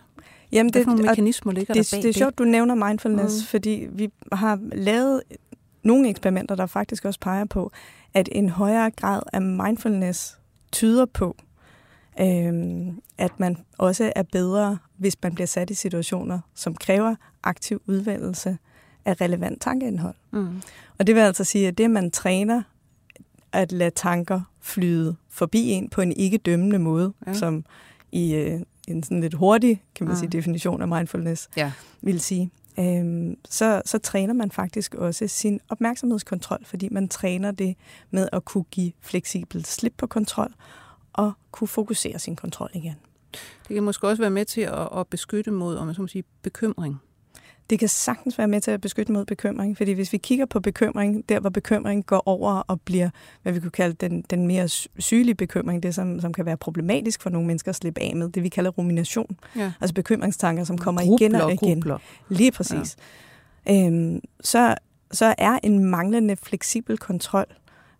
[0.56, 2.08] Jamen, det, Hvad mekanismer ligger det, der bag det?
[2.08, 3.46] er sjovt, du nævner mindfulness, mm.
[3.46, 5.22] fordi vi har lavet
[5.82, 7.72] nogle eksperimenter, der faktisk også peger på,
[8.14, 10.38] at en højere grad af mindfulness
[10.72, 11.36] tyder på,
[12.20, 17.82] øhm, at man også er bedre, hvis man bliver sat i situationer, som kræver aktiv
[17.86, 18.58] udvælgelse
[19.04, 20.14] af relevant tankeindhold.
[20.30, 20.62] Mm.
[20.98, 22.62] Og det vil altså sige, at det, man træner
[23.52, 27.32] at lade tanker flyde forbi en på en ikke dømmende måde, ja.
[27.32, 27.64] som
[28.12, 30.18] i øh, en sådan lidt hurtig, kan man mm.
[30.18, 31.72] sige, definition af mindfulness, ja.
[32.02, 37.76] vil sige, øhm, så, så træner man faktisk også sin opmærksomhedskontrol, fordi man træner det
[38.10, 40.54] med at kunne give fleksibelt slip på kontrol
[41.12, 42.94] og kunne fokusere sin kontrol igen.
[43.68, 46.08] Det kan måske også være med til at, at beskytte mod, om man så må
[46.08, 47.00] sige, bekymring.
[47.70, 50.60] Det kan sagtens være med til at beskytte mod bekymring, fordi hvis vi kigger på
[50.60, 53.10] bekymring, der hvor bekymring går over og bliver,
[53.42, 57.22] hvad vi kunne kalde den, den mere sygelige bekymring, det som, som kan være problematisk
[57.22, 59.36] for nogle mennesker at slippe af med, det vi kalder rumination.
[59.56, 59.72] Ja.
[59.80, 61.80] Altså bekymringstanker, som kommer grubler, igen og igen.
[61.80, 61.98] Grubler.
[62.28, 62.96] Lige præcis.
[63.66, 63.86] Ja.
[63.86, 64.74] Øhm, så,
[65.10, 67.46] så er en manglende fleksibel kontrol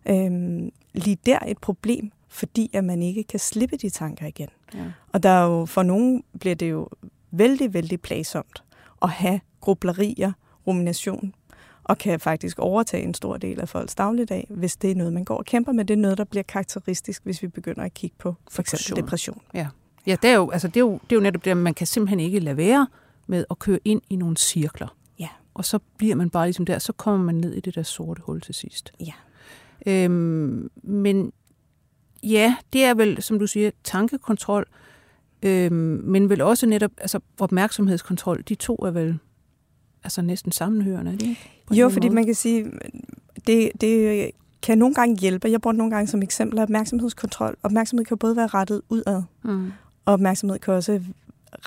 [0.09, 4.49] øhm, lige der et problem, fordi at man ikke kan slippe de tanker igen.
[4.73, 4.83] Ja.
[5.13, 6.89] Og der er jo, for nogen bliver det jo
[7.31, 8.63] vældig, vældig plagsomt
[9.01, 10.31] at have grublerier,
[10.67, 11.33] rumination,
[11.83, 15.23] og kan faktisk overtage en stor del af folks dagligdag, hvis det er noget, man
[15.23, 15.85] går og kæmper med.
[15.85, 19.41] Det er noget, der bliver karakteristisk, hvis vi begynder at kigge på for eksempel depression.
[19.53, 19.67] Ja,
[20.07, 21.73] ja det, er jo, altså, det, er jo, det er jo netop det, at man
[21.73, 22.87] kan simpelthen ikke lade være
[23.27, 24.95] med at køre ind i nogle cirkler.
[25.19, 25.29] Ja.
[25.53, 28.21] Og så bliver man bare ligesom der, så kommer man ned i det der sorte
[28.25, 28.93] hul til sidst.
[28.99, 29.13] Ja.
[29.85, 31.31] Øhm, men
[32.23, 34.67] ja, det er vel, som du siger, tankekontrol,
[35.43, 38.43] øhm, men vel også netop altså opmærksomhedskontrol.
[38.49, 39.19] De to er vel
[40.03, 41.51] altså næsten sammenhørende, er det ikke?
[41.71, 42.15] Jo, fordi måde?
[42.15, 42.71] man kan sige,
[43.47, 45.51] det, det kan nogle gange hjælpe.
[45.51, 47.55] Jeg bruger nogle gange som eksempel opmærksomhedskontrol.
[47.63, 49.71] Opmærksomhed kan både være rettet udad, mm.
[50.05, 51.01] og opmærksomhed kan også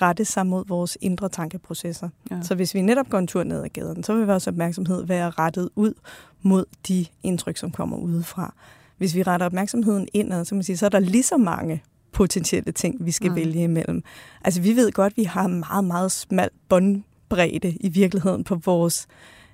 [0.01, 2.09] rette sig mod vores indre tankeprocesser.
[2.31, 2.41] Ja.
[2.41, 5.29] Så hvis vi netop går en tur ned ad gaden, så vil vores opmærksomhed være
[5.29, 5.93] rettet ud
[6.41, 8.53] mod de indtryk, som kommer udefra.
[8.97, 12.71] Hvis vi retter opmærksomheden indad, så, man sige, så er der lige så mange potentielle
[12.71, 13.35] ting, vi skal mm.
[13.35, 14.03] vælge imellem.
[14.41, 18.55] Altså vi ved godt, at vi har meget, meget smalt bånd bredde i virkeligheden på
[18.55, 19.07] vores,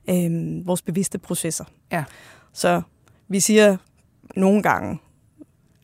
[0.10, 1.66] øh, vores bevidste processer.
[1.92, 2.04] Ja.
[2.54, 2.82] Så
[3.28, 3.78] vi siger
[4.36, 5.00] nogle gange,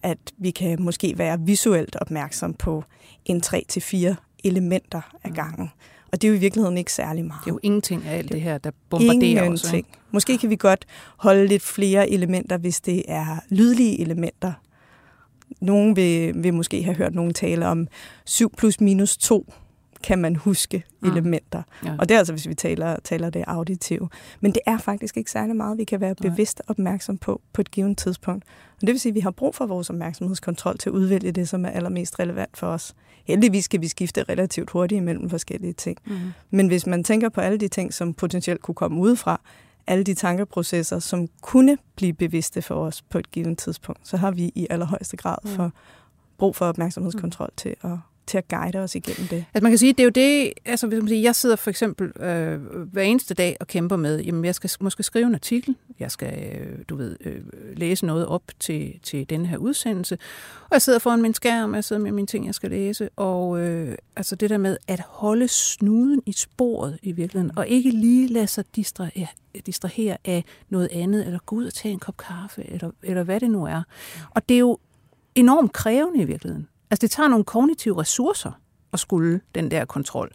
[0.03, 2.83] at vi kan måske være visuelt opmærksom på
[3.25, 5.35] en tre til fire elementer af mm.
[5.35, 5.71] gangen.
[6.11, 7.41] Og det er jo i virkeligheden ikke særlig meget.
[7.45, 9.63] Det er jo ingenting af alt det her, der bombarderer os.
[9.63, 9.87] Ingenting.
[10.11, 10.85] Måske kan vi godt
[11.17, 14.53] holde lidt flere elementer, hvis det er lydlige elementer.
[15.61, 17.87] Nogen vil, vil måske have hørt nogen tale om
[18.25, 19.53] 7 plus minus 2
[20.03, 21.09] kan man huske mm.
[21.09, 21.63] elementer.
[21.85, 21.95] Ja.
[21.99, 24.09] Og det er altså, hvis vi taler, taler det auditive.
[24.41, 26.29] Men det er faktisk ikke særlig meget, vi kan være Nej.
[26.29, 28.45] bevidst opmærksom på på et givet tidspunkt.
[28.75, 31.49] Og det vil sige, at vi har brug for vores opmærksomhedskontrol til at udvælge det,
[31.49, 32.95] som er allermest relevant for os.
[33.25, 35.97] Heldigvis skal vi skifte relativt hurtigt imellem forskellige ting.
[36.05, 36.15] Mm.
[36.51, 39.41] Men hvis man tænker på alle de ting, som potentielt kunne komme udefra,
[39.87, 44.31] alle de tankeprocesser, som kunne blive bevidste for os på et givet tidspunkt, så har
[44.31, 45.71] vi i allerhøjeste grad for
[46.37, 47.55] brug for opmærksomhedskontrol mm.
[47.57, 49.45] til at til at guide os igennem det.
[49.53, 51.69] Altså man kan sige, det er jo det, altså hvis man siger, jeg sidder for
[51.69, 55.75] eksempel øh, hver eneste dag og kæmper med, jamen jeg skal måske skrive en artikel,
[55.99, 57.41] jeg skal, øh, du ved, øh,
[57.75, 60.17] læse noget op til, til den her udsendelse,
[60.63, 63.59] og jeg sidder foran min skærm, jeg sidder med mine ting, jeg skal læse, og
[63.59, 68.27] øh, altså det der med at holde snuden i sporet i virkeligheden, og ikke lige
[68.27, 69.27] lade sig distrahere,
[69.65, 73.39] distrahere af noget andet, eller gå ud og tage en kop kaffe, eller, eller hvad
[73.39, 73.81] det nu er.
[74.29, 74.77] Og det er jo
[75.35, 76.67] enormt krævende i virkeligheden.
[76.93, 78.51] Altså det tager nogle kognitive ressourcer
[78.93, 80.31] at skulle den der kontrol.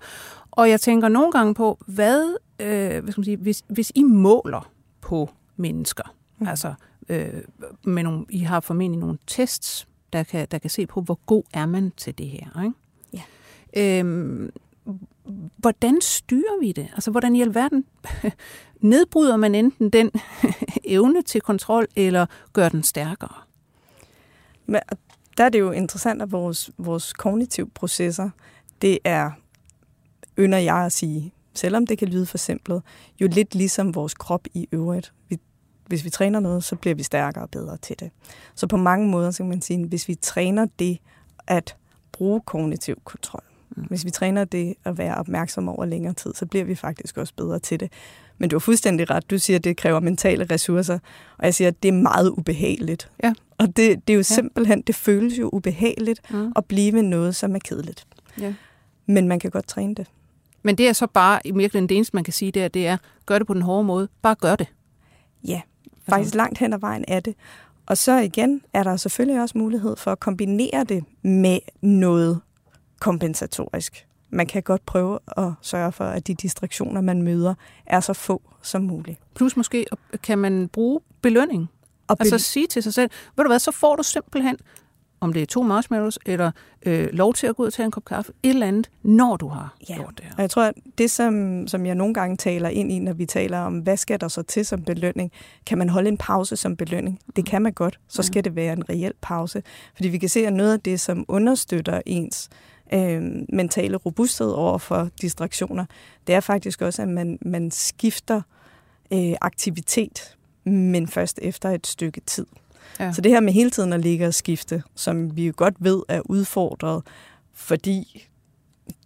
[0.51, 4.03] Og jeg tænker nogle gange på, hvad, øh, hvad skal man sige, hvis, hvis I
[4.03, 6.47] måler på mennesker, mm.
[6.47, 6.75] altså
[7.09, 7.43] øh,
[7.85, 11.43] med nogle, I har formentlig nogle tests, der kan, der kan se på, hvor god
[11.55, 12.63] er man til det her.
[12.63, 13.23] Ikke?
[13.73, 14.01] Ja.
[14.01, 14.51] Øhm,
[15.57, 16.89] hvordan styrer vi det?
[16.93, 17.85] Altså, hvordan i alverden
[18.81, 20.11] nedbryder man enten den
[20.85, 23.35] evne til kontrol, eller gør den stærkere?
[24.67, 24.81] Men
[25.39, 28.31] der er det jo interessant, at vores, vores kognitive processer,
[28.83, 29.31] det er,
[30.39, 32.85] ynder jeg at sige, selvom det kan lyde for simpelt,
[33.21, 35.13] jo lidt ligesom vores krop i øvrigt.
[35.29, 35.39] Vi,
[35.87, 38.11] hvis vi træner noget, så bliver vi stærkere og bedre til det.
[38.55, 40.99] Så på mange måder, så kan man sige, hvis vi træner det
[41.47, 41.77] at
[42.13, 43.48] bruge kognitiv kontrol
[43.89, 47.35] hvis vi træner det at være opmærksom over længere tid, så bliver vi faktisk også
[47.37, 47.93] bedre til det.
[48.39, 49.31] Men du har fuldstændig ret.
[49.31, 50.99] Du siger, at det kræver mentale ressourcer,
[51.39, 53.11] og jeg siger, at det er meget ubehageligt.
[53.23, 53.35] Ja.
[53.59, 56.53] Og det, det er jo simpelthen, det føles jo ubehageligt mm.
[56.57, 58.07] at blive noget, som er kedeligt.
[58.41, 58.55] Ja.
[59.07, 60.07] Men man kan godt træne det.
[60.63, 62.87] Men det er så bare, i virkeligheden det eneste, man kan sige, det er, det
[62.87, 64.09] er, gør det på den hårde måde.
[64.23, 64.67] Bare gør det.
[65.45, 65.61] Ja,
[66.09, 66.37] faktisk altså.
[66.37, 67.35] langt hen ad vejen er det.
[67.87, 72.41] Og så igen er der selvfølgelig også mulighed for at kombinere det med noget
[73.01, 77.55] kompensatorisk man kan godt prøve at sørge for, at de distraktioner, man møder,
[77.87, 79.19] er så få som muligt.
[79.35, 79.87] Plus måske
[80.23, 81.71] kan man bruge belønning.
[82.09, 84.57] Og altså bel- sige til sig selv, ved du hvad, så får du simpelthen,
[85.21, 86.51] om det er to marshmallows, eller
[86.87, 89.37] øh, lov til at gå ud og tage en kop kaffe, et eller andet, når
[89.37, 89.95] du har ja.
[89.95, 90.35] gjort det her.
[90.37, 93.27] Og jeg tror, at det, som, som jeg nogle gange taler ind i, når vi
[93.27, 95.33] taler om, hvad skal der så til som belønning,
[95.67, 97.21] kan man holde en pause som belønning?
[97.37, 98.01] Det kan man godt.
[98.09, 99.63] Så skal det være en reel pause.
[99.95, 102.68] Fordi vi kan se, at noget af det, som understøtter ens øh,
[103.53, 105.85] mentale robusthed over for distraktioner,
[106.27, 108.43] det er faktisk også, at man, man skifter
[109.13, 112.47] øh, aktivitet, men først efter et stykke tid.
[113.01, 113.13] Ja.
[113.13, 116.03] Så det her med hele tiden at ligge og skifte, som vi jo godt ved
[116.09, 117.03] er udfordret,
[117.55, 118.29] fordi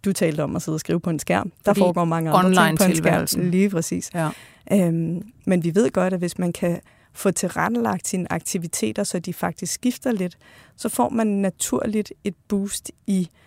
[0.05, 1.51] du talte om at sidde og skrive på en skærm.
[1.65, 2.95] Der fordi foregår mange andre ting på en
[3.27, 3.49] skærm.
[3.49, 4.11] Lige præcis.
[4.13, 4.29] Ja.
[4.71, 6.79] Øhm, men vi ved godt, at hvis man kan
[7.13, 10.37] få tilrettelagt sine aktiviteter, så de faktisk skifter lidt,
[10.75, 13.42] så får man naturligt et boost i den,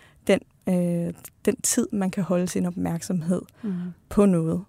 [0.69, 1.13] øh,
[1.45, 3.73] den tid, man kan holde sin opmærksomhed mm.
[4.09, 4.63] på noget.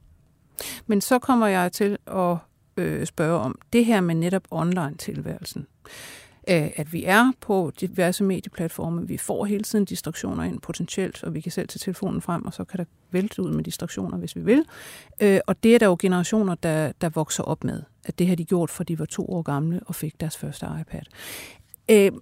[0.86, 2.36] Men så kommer jeg til at
[2.76, 5.66] øh, spørge om det her med netop online-tilværelsen.
[6.50, 11.34] Øh, at vi er på diverse medieplatforme, vi får hele tiden distraktioner ind potentielt, og
[11.34, 14.36] vi kan selv tage telefonen frem, og så kan der vælte ud med distraktioner, hvis
[14.36, 14.64] vi vil.
[15.20, 18.34] Øh, og det er der jo generationer, der, der vokser op med, at det har
[18.34, 21.02] de gjort, for de var to år gamle og fik deres første iPad.
[21.90, 22.12] Øh,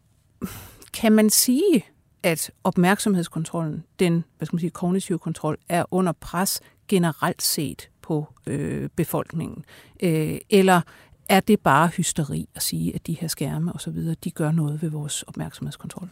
[0.94, 1.84] kan man sige,
[2.26, 8.26] at opmærksomhedskontrollen, den hvad skal man sige, kognitive kontrol, er under pres generelt set på
[8.46, 9.64] øh, befolkningen?
[10.02, 10.80] Øh, eller
[11.28, 14.52] er det bare hysteri at sige, at de her skærme og så videre, de gør
[14.52, 16.08] noget ved vores opmærksomhedskontrol?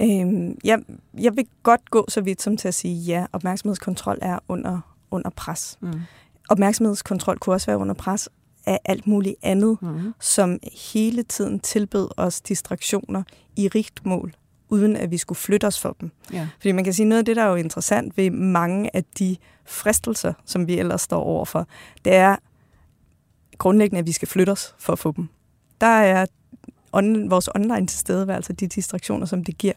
[0.00, 0.78] Øhm, jeg,
[1.20, 5.30] jeg vil godt gå så vidt som til at sige, ja, opmærksomhedskontrol er under, under
[5.30, 5.78] pres.
[5.80, 6.00] Mm.
[6.48, 8.28] Opmærksomhedskontrol kunne også være under pres
[8.66, 10.14] af alt muligt andet, mm.
[10.20, 10.58] som
[10.92, 13.22] hele tiden tilbød os distraktioner
[13.56, 14.34] i rigt mål
[14.68, 16.10] uden at vi skulle flytte os for dem.
[16.32, 16.48] Ja.
[16.58, 19.36] Fordi man kan sige, noget af det, der er jo interessant ved mange af de
[19.64, 21.66] fristelser, som vi ellers står overfor,
[22.04, 22.36] det er
[23.58, 25.28] grundlæggende, at vi skal flytte os for at få dem.
[25.80, 26.26] Der er
[26.92, 29.72] on, vores online tilstedeværelse, de distraktioner, som det giver,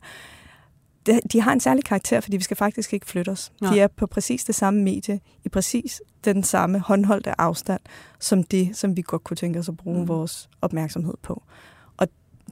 [1.06, 3.52] de, de har en særlig karakter, fordi vi skal faktisk ikke flytte os.
[3.62, 3.68] Ja.
[3.68, 7.82] De er på præcis det samme medie, i præcis den samme håndholdte afstand,
[8.20, 10.08] som det, som vi godt kunne tænke os at bruge mm.
[10.08, 11.44] vores opmærksomhed på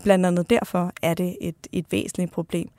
[0.04, 2.70] blandt andet derfor er det et, et væsentligt problem.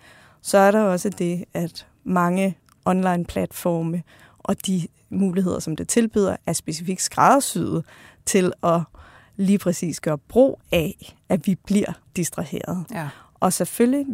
[0.43, 4.03] Så er der også det, at mange online-platforme
[4.39, 7.85] og de muligheder, som det tilbyder, er specifikt skræddersyet
[8.27, 8.81] til at
[9.37, 12.85] lige præcis gør brug af, at vi bliver distraheret.
[12.95, 13.09] Ja.
[13.35, 14.07] Og selvfølgelig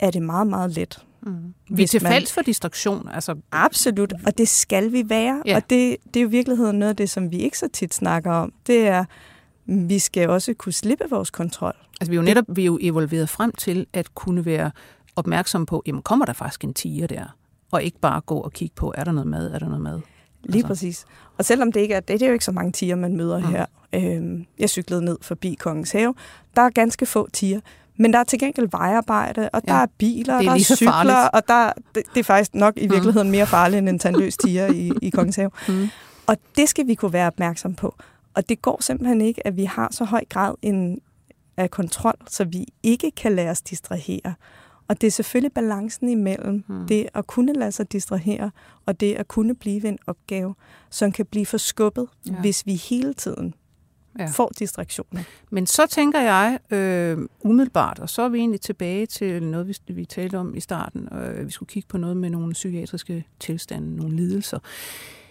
[0.00, 1.04] er det meget, meget let.
[1.22, 1.54] Mm.
[1.70, 3.08] Vi er til man- for distraktion.
[3.08, 5.42] Altså, Absolut, og det skal vi være.
[5.46, 5.56] Ja.
[5.56, 7.94] Og det, det er jo i virkeligheden noget af det, som vi ikke så tit
[7.94, 8.52] snakker om.
[8.66, 9.04] Det er,
[9.88, 11.72] vi skal også kunne slippe vores kontrol.
[12.00, 14.70] altså vi er jo netop vi er jo evolveret frem til at kunne være
[15.16, 17.24] opmærksom på, jamen kommer der faktisk en tiger der?
[17.72, 20.00] Og ikke bare gå og kigge på, er der noget mad, er der noget mad?
[20.44, 20.66] Lige Altså.
[20.68, 21.04] præcis.
[21.38, 23.38] Og selvom det ikke er, det, det er jo ikke så mange tiger, man møder
[23.38, 23.44] Mm.
[23.44, 23.50] mm.
[23.50, 23.66] her.
[23.94, 26.14] Øhm, jeg cyklede ned forbi Kongens Have.
[26.56, 27.60] Der er ganske få tiger.
[27.96, 29.82] Men der er til gengæld vejarbejde, og der Ja.
[29.82, 31.16] er biler, er og der er cykler, farligt.
[31.34, 34.66] og der, det, det er faktisk nok i virkeligheden mere farligt end en tandløs tiger
[34.66, 35.50] i, i Kongens Have.
[35.68, 35.88] Mm.
[36.26, 37.94] Og det skal vi kunne være opmærksom på.
[38.34, 41.00] Og det går simpelthen ikke, at vi har så høj grad en,
[41.56, 44.34] af kontrol, så vi ikke kan lade os distrahere.
[44.88, 46.86] Og det er selvfølgelig balancen imellem Mm.
[46.86, 48.50] det at kunne lade sig distrahere,
[48.86, 50.54] og det at kunne blive en opgave,
[50.90, 52.32] som kan blive forskubbet, Ja.
[52.40, 53.54] hvis vi hele tiden
[54.18, 54.22] Ja.
[54.22, 54.28] ja.
[54.30, 55.22] får distraktioner.
[55.50, 59.76] Men så tænker jeg øh, umiddelbart, og så er vi egentlig tilbage til noget, vi,
[59.92, 61.08] vi talte om i starten.
[61.12, 65.21] Øh, vi skulle kigge på noget med nogle psykiatriske tilstande, nogle lidelser, øh,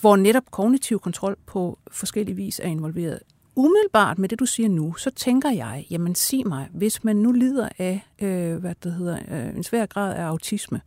[0.00, 3.18] hvor netop kognitiv kontrol på forskellige vis er involveret.
[3.56, 7.32] Umiddelbart med det, du siger nu, så tænker jeg, jamen sig mig, hvis man nu
[7.32, 10.80] lider af, øh, hvad det hedder, øh, en svær grad af autisme,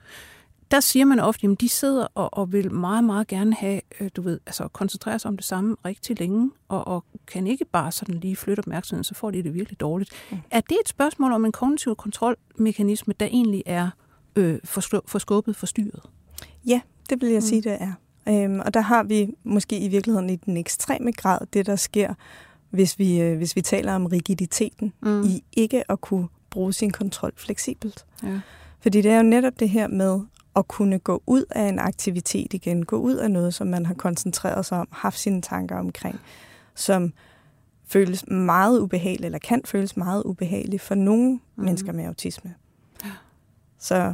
[0.71, 4.09] der siger man ofte, at de sidder og, og vil meget, meget gerne have, øh,
[4.15, 7.91] du ved, altså koncentrere sig om det samme rigtig længe, og, og kan ikke bare
[7.91, 10.11] sådan lige flytte opmærksomheden, så får de det virkelig dårligt.
[10.31, 10.37] Mm.
[10.51, 13.89] Er det et spørgsmål om en kognitiv kontrolmekanisme, der egentlig er
[14.35, 16.01] øh, forstå, forskubbet, forstyrret?
[16.65, 17.41] Ja, det vil jeg mm.
[17.41, 17.93] sige, det er.
[18.27, 22.13] Øhm, og der har vi måske i virkeligheden i den ekstreme grad det, der sker,
[22.69, 25.23] hvis vi, øh, hvis vi taler om rigiditeten Mm.
[25.23, 28.05] i ikke at kunne bruge sin kontrol fleksibelt.
[28.23, 28.39] Ja.
[28.79, 30.19] Fordi det er jo netop det her med
[30.55, 33.93] at kunne gå ud af en aktivitet igen, gå ud af noget, som man har
[33.93, 36.19] koncentreret sig om, haft sine tanker omkring,
[36.75, 37.13] som
[37.87, 41.63] føles meget ubehageligt, eller kan føles meget ubehageligt for nogle mm.
[41.63, 42.55] mennesker med autisme.
[43.79, 44.13] Så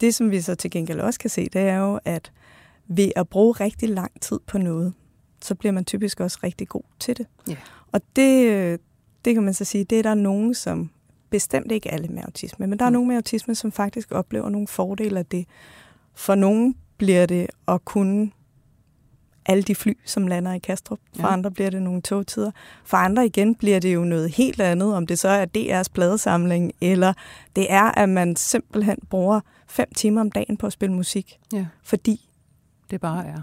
[0.00, 2.32] det, som vi så til gengæld også kan se, det er jo, at
[2.88, 4.92] ved at bruge rigtig lang tid på noget,
[5.42, 7.26] så bliver man typisk også rigtig god til det.
[7.48, 7.56] Ja.
[7.92, 8.78] Og det, øh,
[9.24, 10.90] det kan man så sige, det er der nogen, som
[11.30, 12.92] bestemt ikke alle med autisme, men der er Mm.
[12.92, 15.46] nogen med autisme, som faktisk oplever nogle fordele af det.
[16.14, 18.30] For nogen bliver det at kunne
[19.46, 20.98] alle de fly, som lander i Kastrup.
[21.16, 21.26] For Ja.
[21.28, 21.32] ja.
[21.32, 22.50] andre bliver det nogle togtider.
[22.84, 26.72] For andre igen bliver det jo noget helt andet, om det så er DR's pladesamling,
[26.80, 27.12] eller
[27.56, 31.66] det er, at man simpelthen bruger fem timer om dagen på at spille musik, ja,
[31.82, 32.27] fordi,
[32.90, 33.42] det bare er.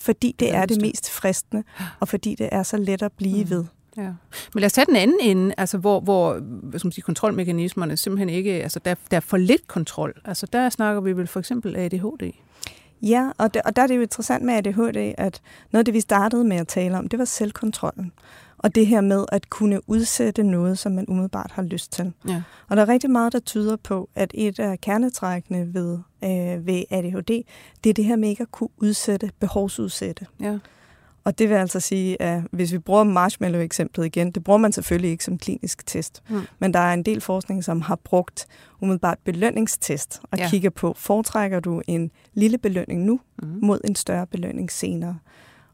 [0.00, 1.64] fordi det, er det mest fristende,
[2.00, 3.50] og fordi det er så let at blive Mm.
[3.50, 3.64] ved.
[3.96, 4.02] Ja.
[4.54, 7.96] Men lad os tage den anden ende, altså hvor, hvor hvad skal man sige, kontrolmekanismerne
[7.96, 10.20] simpelthen ikke, altså der, der er for lidt kontrol.
[10.24, 12.32] Altså der snakker vi vel for eksempel ADHD.
[13.02, 15.40] Ja, og, det, og der er det jo interessant med ADHD, at
[15.72, 18.12] noget af det, vi startede med at tale om, det var selvkontrollen.
[18.64, 22.12] Og det her med at kunne udsætte noget, som man umiddelbart har lyst til.
[22.28, 22.42] Ja.
[22.68, 26.82] Og der er rigtig meget, der tyder på, at et af kernetrækkene ved, øh, ved
[26.90, 27.42] ADHD,
[27.84, 30.26] det er det her med ikke at kunne udsætte, behovsudsætte.
[30.40, 30.58] Ja.
[31.24, 35.10] Og det vil altså sige, at hvis vi bruger marshmallow-eksemplet igen, det bruger man selvfølgelig
[35.10, 36.22] ikke som klinisk test.
[36.28, 36.40] Mm.
[36.58, 38.46] Men der er en del forskning, som har brugt
[38.80, 40.48] umiddelbart belønningstest og Ja.
[40.48, 43.58] kigger på, foretrækker du en lille belønning nu Mm.
[43.62, 45.18] mod en større belønning senere.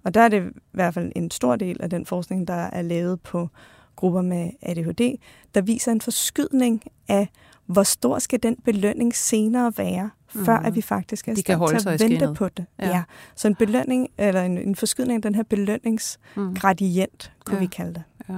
[0.04, 2.82] Og der er det i hvert fald en stor del af den forskning, der er
[2.82, 3.48] lavet på
[3.96, 5.16] grupper med ADHD,
[5.54, 7.28] der viser en forskydning af,
[7.66, 10.66] hvor stor skal den belønning senere være, før Mhm.
[10.66, 12.66] at vi faktisk er i stand til at vente på det.
[12.78, 12.86] Ja.
[12.88, 12.96] Ja.
[12.96, 13.02] ja.
[13.36, 17.42] Så en belønning, eller en, en forskydning af den her belønningsgradient, Mm.
[17.44, 17.60] kunne Ja.
[17.60, 18.02] vi kalde det.
[18.28, 18.34] Ja.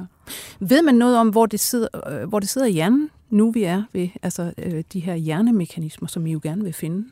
[0.61, 1.89] Ved man noget om, hvor det sidder,
[2.23, 6.09] øh, hvor det sidder i hjernen, nu vi er ved altså, øh, de her hjernemekanismer,
[6.09, 7.09] som I jo gerne vil finde?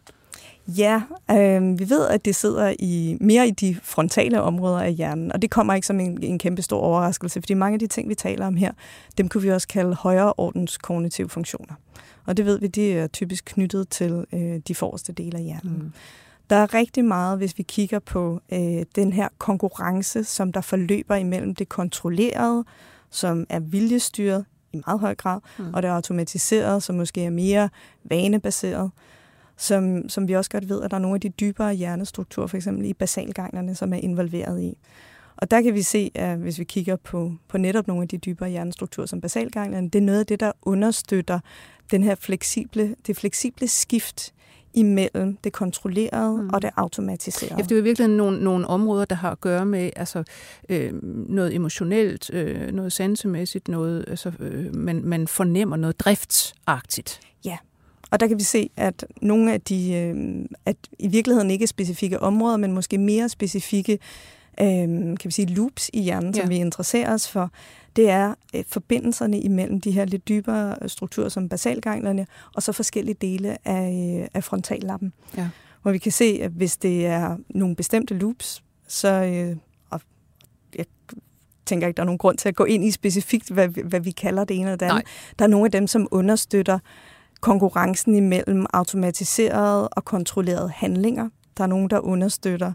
[0.78, 5.32] Ja, øh, vi ved, at det sidder i mere i de frontale områder af hjernen,
[5.32, 8.08] og det kommer ikke som en, en kæmpe stor overraskelse, fordi mange af de ting,
[8.08, 8.72] vi taler om her,
[9.18, 11.74] dem kunne vi også kalde højere ordens kognitive funktioner.
[12.26, 15.78] Og det ved vi, de er typisk knyttet til øh, de forreste dele af hjernen.
[15.78, 15.92] Mm.
[16.50, 21.14] Der er rigtig meget, hvis vi kigger på øh, den her konkurrence, som der forløber
[21.14, 22.64] imellem det kontrollerede,
[23.10, 25.64] som er viljestyret i meget høj grad, Mm.
[25.64, 25.74] mm.
[25.74, 27.68] og det automatiserede, som måske er mere
[28.04, 28.90] vanebaseret
[29.60, 32.56] som, som vi også godt ved, at der er nogle af de dybere hjernestrukturer, for
[32.56, 34.78] eksempel i basalganglerne, som er involveret i.
[35.36, 38.18] Og der kan vi se, at hvis vi kigger på, på netop nogle af de
[38.18, 41.40] dybere hjernestrukturer som basalganglerne, det er noget af det, der understøtter
[41.90, 44.34] den her fleksible, det fleksible skift
[44.74, 46.50] imellem det kontrollerede Mm.
[46.52, 47.54] og det automatiserede.
[47.58, 50.22] Ja, det er jo virkelig nogle, nogle områder, der har at gøre med altså,
[50.68, 50.92] øh,
[51.28, 57.20] noget emotionelt, øh, noget sansemæssigt, noget, altså, øh, man, man fornemmer noget driftsagtigt.
[58.10, 62.20] Og der kan vi se, at nogle af de, øh, at i virkeligheden ikke specifikke
[62.20, 63.98] områder, men måske mere specifikke
[64.58, 66.40] kan vi sige, loops i hjernen, Ja.
[66.40, 67.50] som vi interesserer os for,
[67.96, 73.16] det er øh, forbindelserne imellem de her lidt dybere strukturer som basalganglerne, og så forskellige
[73.20, 75.12] dele af, øh, af frontallappen.
[75.36, 75.48] Ja.
[75.82, 79.56] Hvor vi kan se, at hvis det er nogle bestemte loops, så, øh,
[79.90, 80.00] og
[80.78, 80.84] jeg
[81.66, 84.00] tænker ikke, der er nogen grund til at gå ind i specifikt, hvad, vi- hvad
[84.00, 84.94] vi kalder det ene eller det andet.
[85.04, 85.12] Nej.
[85.38, 86.78] Der er nogle af dem, som understøtter
[87.40, 91.28] konkurrencen imellem automatiserede og kontrollerede handlinger.
[91.56, 92.72] Der er nogle, der understøtter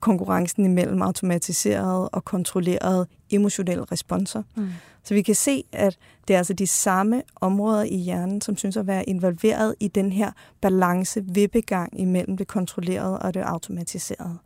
[0.00, 4.42] konkurrencen imellem automatiserede og kontrollerede emotionelle responser.
[4.56, 4.68] Mm.
[5.02, 8.76] Så vi kan se, at det er altså de samme områder i hjernen, som synes
[8.76, 10.30] at være involveret i den her
[10.60, 14.38] balance, vippegang imellem det kontrollerede og det automatiserede.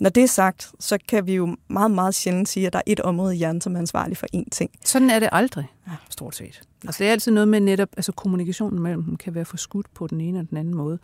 [0.00, 2.82] Når det er sagt, så kan vi jo meget, meget sjældent sige, at der er
[2.86, 4.70] et område i hjernen, som er ansvarlig for én ting.
[4.84, 5.92] Sådan er det aldrig, Ja.
[6.10, 6.60] stort set.
[6.84, 10.06] Altså, det er altid noget med netop, altså kommunikationen mellem dem kan være forskudt på
[10.06, 10.98] den ene og den anden måde.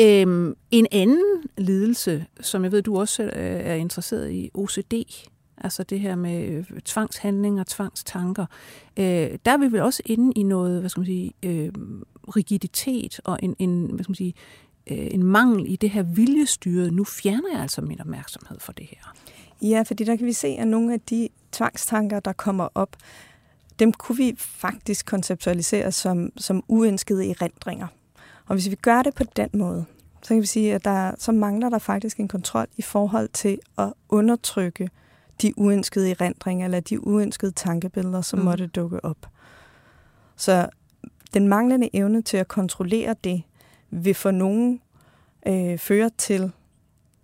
[0.00, 1.24] Øhm, en anden
[1.58, 4.94] lidelse, som jeg ved, du også er er interesseret i, OCD,
[5.58, 8.46] altså det her med øh, tvangshandlinger, tvangstanker,
[8.96, 9.04] øh,
[9.44, 11.72] der er vi vel også inde i noget, hvad skal man sige, øh,
[12.36, 14.34] rigiditet og en, en, hvad skal man sige,
[14.90, 16.92] øh, en mangel i det her viljestyret.
[16.92, 19.14] Nu fjerner jeg altså min opmærksomhed for det her.
[19.62, 22.96] Ja, fordi der kan vi se, at nogle af de tvangstanker, der kommer op,
[23.78, 27.86] dem kunne vi faktisk konceptualisere som, som uønskede erindringer.
[28.46, 29.84] Og hvis vi gør det på den måde,
[30.22, 33.58] så kan vi sige, at der, så mangler der faktisk en kontrol i forhold til
[33.78, 34.90] at undertrykke
[35.42, 38.44] de uønskede erindringer eller de uønskede tankebilleder, som Mm.
[38.44, 39.26] måtte dukke op.
[40.36, 40.68] Så
[41.34, 43.42] den manglende evne til at kontrollere det,
[43.90, 44.80] vil for nogen
[45.48, 46.50] øh, føre til, det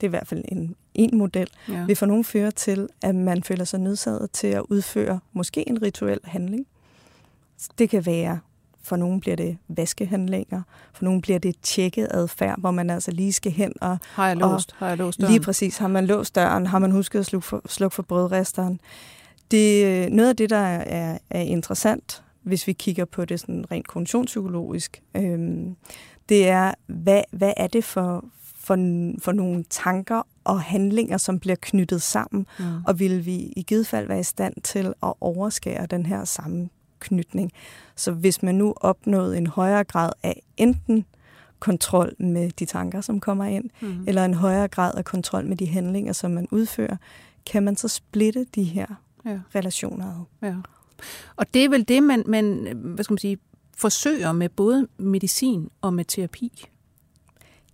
[0.03, 1.85] er i hvert fald en, en model, Ja.
[1.85, 5.83] vil for nogen føre til, at man føler sig nødsaget til at udføre måske en
[5.83, 6.67] rituel handling.
[7.79, 8.39] Det kan være,
[8.83, 10.63] for nogen bliver det vaskehandlinger,
[10.93, 14.43] for nogen bliver det tjekket adfærd, hvor man altså lige skal hen og Har jeg
[14.43, 14.75] Og låst?
[14.79, 15.33] Har jeg låst døren?
[15.33, 18.81] lige præcis, har man låst døren, har man husket at slukke for, slukke for brødresteren.
[19.51, 23.65] Det, øh, noget af det, der er, er interessant, hvis vi kigger på det sådan
[23.71, 25.77] rent kognitionspsykologisk, øhm,
[26.29, 28.25] det er, hvad, hvad er det for,
[28.55, 28.75] for,
[29.23, 32.65] for nogle tanker og handlinger, som bliver knyttet sammen, Mm.
[32.87, 37.53] og vil vi i givet fald være i stand til at overskære den her sammenknytning.
[37.97, 41.05] Så hvis man nu opnåede en højere grad af enten
[41.59, 44.05] kontrol med de tanker, som kommer ind, Mm.
[44.07, 46.97] eller en højere grad af kontrol med de handlinger, som man udfører,
[47.47, 48.87] kan man så splitte de her
[49.27, 49.39] Ja.
[49.55, 50.07] relationer
[50.43, 50.49] ad.
[50.49, 50.55] Ja.
[51.37, 53.39] Og det er vel det, man, man hvad skal man sige,
[53.77, 56.65] forsøger med både medicin og med terapi.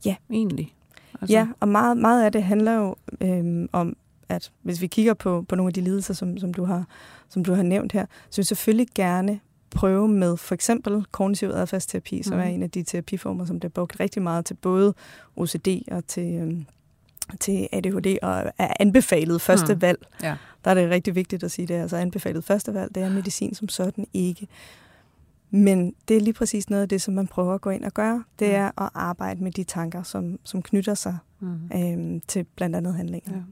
[0.05, 0.16] Ja.
[0.30, 0.74] Egentlig.
[1.20, 1.36] Altså.
[1.36, 3.96] Ja, og meget, meget af det handler jo øhm, om,
[4.28, 6.84] at hvis vi kigger på, på nogle af de lidelser, som, som, du har,
[7.28, 9.40] som du har nævnt her, så vil vi selvfølgelig gerne
[9.70, 12.46] prøve med for eksempel kognitiv adfærdsterapi, som Mhm.
[12.46, 14.94] er en af de terapiformer, som bliver brugt rigtig meget til både
[15.36, 16.66] OCD og til, øhm,
[17.40, 19.82] til ADHD, og er anbefalet første Mm.
[19.82, 20.07] valg.
[20.22, 20.36] Ja.
[20.64, 23.55] Der er det rigtig vigtigt at sige, det altså anbefalet første valg, det er medicin
[23.55, 24.48] som sådan ikke.
[25.55, 27.92] Men det er lige præcis noget af det, som man prøver at gå ind og
[27.94, 28.24] gøre.
[28.38, 28.55] Det Mm.
[28.55, 31.70] er at arbejde med de tanker, som, som knytter sig Mm.
[31.74, 33.32] øhm, til blandt andet handlinger.
[33.36, 33.42] Ja.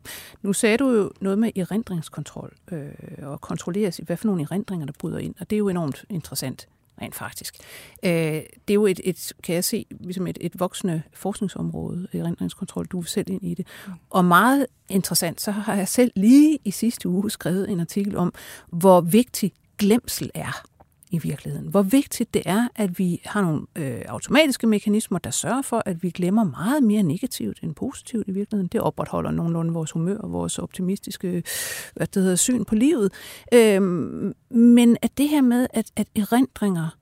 [0.42, 2.88] Nu sagde du jo noget med erindringskontrol, øh,
[3.22, 6.04] og kontrolleres i, hvad for nogle erindringer, der bryder ind, og det er jo enormt
[6.08, 6.68] interessant,
[7.02, 7.56] rent faktisk.
[8.02, 12.86] Øh, det er jo et, et, kan jeg se, ligesom et, et voksende forskningsområde, erindringskontrol,
[12.86, 13.66] du er selv ind i det.
[14.10, 18.32] Og meget interessant, så har jeg selv lige i sidste uge skrevet en artikel om,
[18.68, 20.62] hvor vigtig glemsel er
[21.10, 21.68] i virkeligheden.
[21.68, 26.02] Hvor vigtigt det er, at vi har nogle øh, automatiske mekanismer, der sørger for, at
[26.02, 28.68] vi glemmer meget mere negativt end positivt i virkeligheden.
[28.68, 31.42] Det opretholder nogenlunde vores humør og vores optimistiske
[31.94, 33.12] hvad det hedder, syn på livet.
[33.54, 33.82] Øh,
[34.50, 36.96] men at det her med, at, at erindringer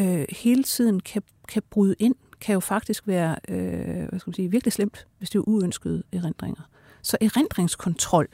[0.00, 4.34] øh, hele tiden kan, kan bryde ind, kan jo faktisk være øh, hvad skal man
[4.34, 6.62] sige, virkelig slemt, hvis det er uønskede erindringer.
[7.02, 8.28] Så erindringskontrol,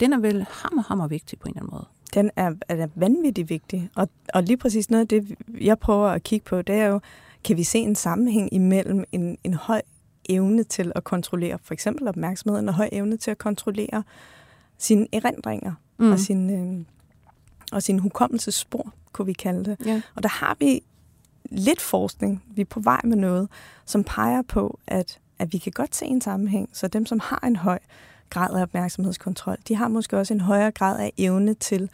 [0.00, 1.86] den er vel hammer, hammer vigtig på en eller anden måde.
[2.14, 3.90] Den er, er vanvittigt vigtig.
[3.96, 7.00] Og, og lige præcis noget af det, jeg prøver at kigge på, det er jo,
[7.44, 9.82] kan vi se en sammenhæng imellem en, en høj
[10.28, 14.02] evne til at kontrollere for eksempel opmærksomheden, og høj evne til at kontrollere
[14.78, 16.12] sine erindringer mm.
[16.12, 16.84] og, sin, øh,
[17.72, 19.86] og sin hukommelsesspor, kunne vi kalde det.
[19.86, 20.02] Ja.
[20.14, 20.82] Og der har vi
[21.50, 23.48] lidt forskning, vi er på vej med noget,
[23.84, 26.68] som peger på, at, at vi kan godt se en sammenhæng.
[26.72, 27.78] Så dem, som har en høj
[28.30, 31.88] grad af opmærksomhedskontrol, de har måske også en højere grad af evne til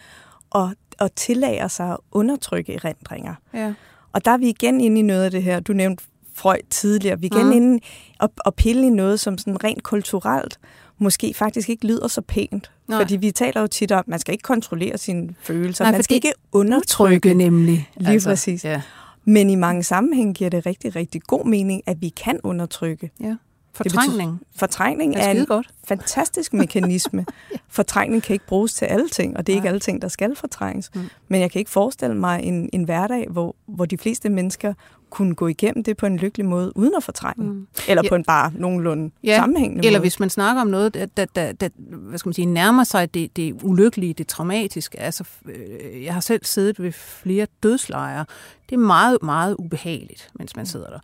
[0.55, 0.62] at,
[0.99, 3.35] at tillære sig at undertrykke erindringer.
[3.55, 3.74] Ja.
[4.12, 6.05] Og der er vi igen inde i noget af det her, du nævnte
[6.37, 7.57] Freud tidligere, vi er igen Mhm.
[7.57, 7.80] inde
[8.18, 10.59] og, og pille i noget, som sådan rent kulturelt
[10.99, 12.70] måske faktisk ikke lyder så pænt.
[12.89, 12.99] Nej.
[13.01, 16.03] Fordi vi taler jo tit om, at man skal ikke kontrollere sine følelser, Nej, man
[16.03, 17.35] skal ikke undertrykke.
[17.35, 17.91] nemlig.
[17.97, 18.64] Lige præcis.
[18.64, 18.82] Ja.
[19.24, 23.11] Men i mange sammenhæng giver det rigtig, rigtig god mening, at vi kan undertrykke.
[23.20, 23.37] Ja.
[23.75, 24.31] Fortrængning.
[24.31, 25.68] Det betyder, fortrængning er, er en godt.
[25.89, 27.27] fantastisk mekanisme.
[27.53, 27.57] ja.
[27.68, 29.61] Fortrængning kan ikke bruges til alle ting, og det er Nej.
[29.61, 30.91] ikke alle ting, der skal fortrænges.
[30.95, 31.09] Mm.
[31.29, 34.75] Men jeg kan ikke forestille mig en, en hverdag, hvor, hvor de fleste mennesker
[35.11, 37.45] kunne gå igennem det på en lykkelig måde, uden at fortrænge.
[37.45, 37.66] Mm.
[37.89, 38.09] Eller ja.
[38.09, 39.37] på en bare nogenlunde ja.
[39.37, 40.05] sammenhængende Eller måde.
[40.05, 43.14] hvis man snakker om noget, der, der, der, der hvad skal man sige, nærmer sig
[43.14, 45.01] det, det ulykkelige, det traumatiske.
[45.01, 48.25] Altså, øh, jeg har selv siddet ved flere dødslejre.
[48.70, 50.66] Det er meget, meget ubehageligt, mens man mm.
[50.66, 50.99] sidder der.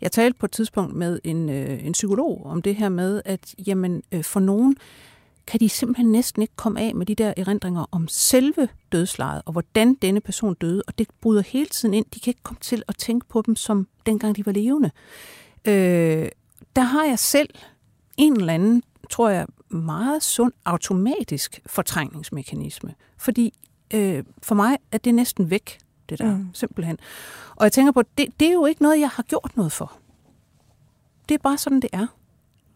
[0.00, 3.54] Jeg talte på et tidspunkt med en, øh, en psykolog om det her med, at
[3.66, 4.76] jamen, øh, for nogen
[5.46, 9.52] kan de simpelthen næsten ikke komme af med de der erindringer om selve dødslejet, og
[9.52, 12.06] hvordan denne person døde, og det bryder hele tiden ind.
[12.14, 14.90] De kan ikke komme til at tænke på dem, som dengang de var levende.
[15.64, 16.28] Øh,
[16.76, 17.48] der har jeg selv
[18.16, 22.94] en eller anden, tror jeg, meget sund automatisk fortrængningsmekanisme.
[23.16, 23.54] Fordi
[23.94, 25.78] øh, for mig er det næsten væk,
[26.08, 26.48] det der, mm.
[26.52, 26.98] simpelthen.
[27.56, 29.92] Og jeg tænker på, det, det er jo ikke noget, jeg har gjort noget for.
[31.28, 32.06] Det er bare sådan, det er.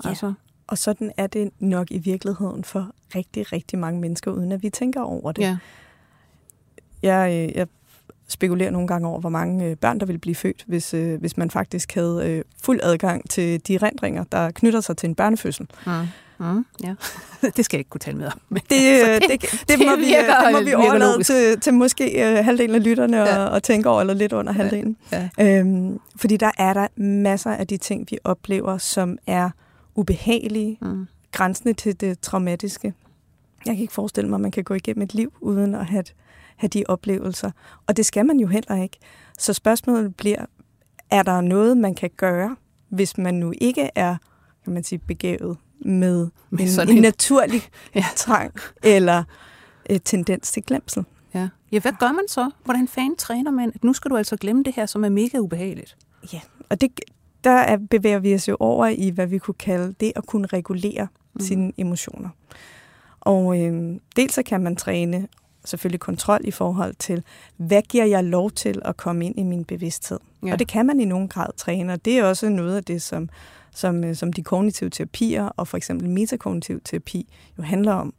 [0.05, 0.09] Ja.
[0.09, 0.33] Altså.
[0.67, 4.71] Og sådan er det nok i virkeligheden for rigtig, rigtig mange mennesker, uden at vi
[4.71, 5.43] tænker over det.
[5.43, 5.57] Ja.
[7.03, 7.67] Jeg, øh, jeg
[8.31, 11.37] spekulerer nogle gange over, hvor mange øh, børn, der vil blive født, hvis, øh, hvis
[11.37, 15.67] man faktisk havde fuld adgang til de rendringer, der knytter sig til en børnefødsel.
[15.87, 15.93] Mm.
[16.41, 16.95] Mm, ja.
[17.57, 18.41] det skal jeg ikke kunne tale med om.
[18.49, 22.05] Men det, det, det, det, det, må vi, det må vi overlade til, til måske
[22.17, 23.39] uh, halvdelen af lytterne ja.
[23.39, 24.97] og, og tænke over, eller lidt under halvdelen.
[25.13, 25.29] Ja.
[25.39, 25.59] Ja.
[25.59, 29.51] Øhm, fordi der er der masser af de ting, vi oplever, som er
[29.95, 31.07] ubehagelige, mm.
[31.33, 32.95] grænsende til det traumatiske.
[33.67, 36.05] Jeg kan ikke forestille mig, at man kan gå igennem et liv uden at have,
[36.61, 37.51] have de oplevelser.
[37.87, 38.99] Og det skal man jo heller ikke.
[39.39, 40.45] Så spørgsmålet bliver,
[41.11, 42.57] er der noget, man kan gøre,
[42.89, 44.17] hvis man nu ikke er
[44.65, 47.63] kan man sige, begavet med, med en, sådan en, en naturlig
[47.95, 48.05] ja.
[48.17, 49.25] trang eller
[49.87, 51.05] et tendens til glemsel.
[51.35, 51.49] Ja.
[51.73, 52.51] ja, hvad gør man så?
[52.65, 55.39] Hvordan fanden træner man, at nu skal du altså glemme det her, som er mega
[55.39, 55.97] ubehageligt?
[56.33, 57.01] Ja, og det,
[57.45, 60.47] der er, bevæger vi os jo over i, hvad vi kunne kalde det at kunne
[60.47, 61.41] regulere mm.
[61.41, 62.29] sine emotioner.
[63.21, 65.29] Og øh, dels så kan man træne
[65.65, 67.23] selvfølgelig kontrol i forhold til,
[67.57, 70.19] hvad giver jeg lov til at komme ind i min bevidsthed?
[70.47, 70.53] Ja.
[70.53, 73.03] Og det kan man i nogen grad træne, og det er også noget af det,
[73.03, 73.29] som,
[73.75, 77.27] som, øh, som de kognitive terapier og for eksempel metakognitiv terapi
[77.59, 78.15] jo handler om.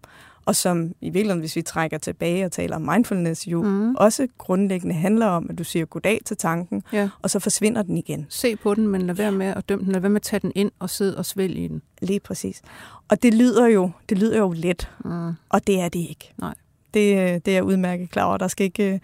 [0.46, 3.96] Og som i virkeligheden, hvis vi trækker tilbage og taler om mindfulness, jo mm.
[3.96, 7.10] også grundlæggende handler om, at du siger goddag til tanken, ja.
[7.22, 8.26] og så forsvinder den igen.
[8.30, 9.92] Se på den, men lad være med at dømme den.
[9.92, 11.82] Lad være med at tage den ind og sidde og svælge i den.
[12.02, 12.62] Lige præcis.
[13.08, 15.32] Og det lyder jo, det lyder jo let, mm.
[15.50, 16.34] og det er det ikke.
[16.38, 16.54] Nej.
[16.94, 18.38] Det, øh, det er udmærket klar over.
[18.38, 19.02] Der skal ikke,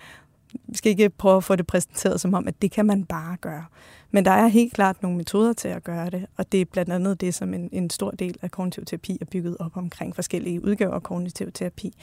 [0.67, 3.38] vi skal ikke prøve at få det præsenteret som om, at det kan man bare
[3.41, 3.65] gøre.
[4.11, 6.91] Men der er helt klart nogle metoder til at gøre det, og det er blandt
[6.91, 10.65] andet det, som en, en stor del af kognitiv terapi er bygget op omkring forskellige
[10.65, 11.93] udgaver af kognitiv terapi.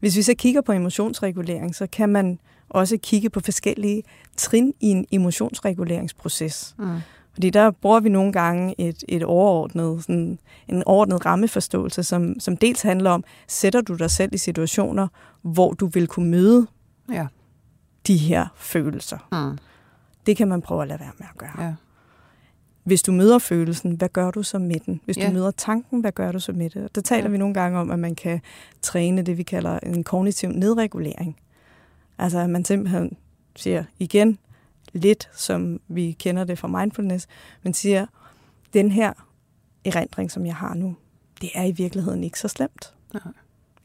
[0.00, 4.02] Hvis vi så kigger på emotionsregulering, så kan man også kigge på forskellige
[4.36, 6.74] trin i en emotionsreguleringsproces.
[6.78, 6.96] Mm.
[7.36, 12.56] Fordi der bruger vi nogle gange et, et overordnet, sådan en overordnet rammeforståelse, som, som
[12.56, 15.08] dels handler om, sætter du dig selv i situationer,
[15.42, 16.66] hvor du vil kunne møde
[17.12, 17.26] ja.
[18.06, 19.18] de her følelser.
[19.32, 19.58] Mm.
[20.26, 21.64] Det kan man prøve at lade være med at gøre.
[21.64, 21.74] Ja.
[22.84, 25.00] Hvis du møder følelsen, hvad gør du så med den?
[25.04, 25.28] Hvis ja.
[25.28, 26.94] du møder tanken, hvad gør du så med det?
[26.94, 27.30] Der taler ja.
[27.30, 28.40] vi nogle gange om, at man kan
[28.82, 31.36] træne det, vi kalder en kognitiv nedregulering.
[32.18, 33.16] Altså at man simpelthen
[33.56, 34.38] siger igen,
[34.92, 37.26] lidt som vi kender det fra mindfulness,
[37.62, 38.06] men siger,
[38.72, 39.12] den her
[39.84, 40.96] erindring, som jeg har nu,
[41.40, 42.94] det er i virkeligheden ikke så slemt.
[43.14, 43.18] Ja.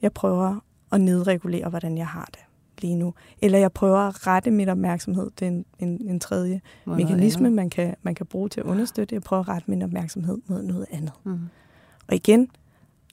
[0.02, 0.60] Jeg prøver
[0.92, 2.40] at nedregulere, hvordan jeg har det
[2.82, 3.14] lige nu.
[3.42, 5.32] Eller jeg prøver at rette mit opmærksomhed.
[5.40, 8.66] Det er en, en, en tredje mod mekanisme, man kan, man kan bruge til at
[8.66, 9.16] understøtte.
[9.16, 11.14] Jeg prøver at rette min opmærksomhed mod noget andet.
[11.24, 11.40] Mm.
[12.08, 12.50] Og igen,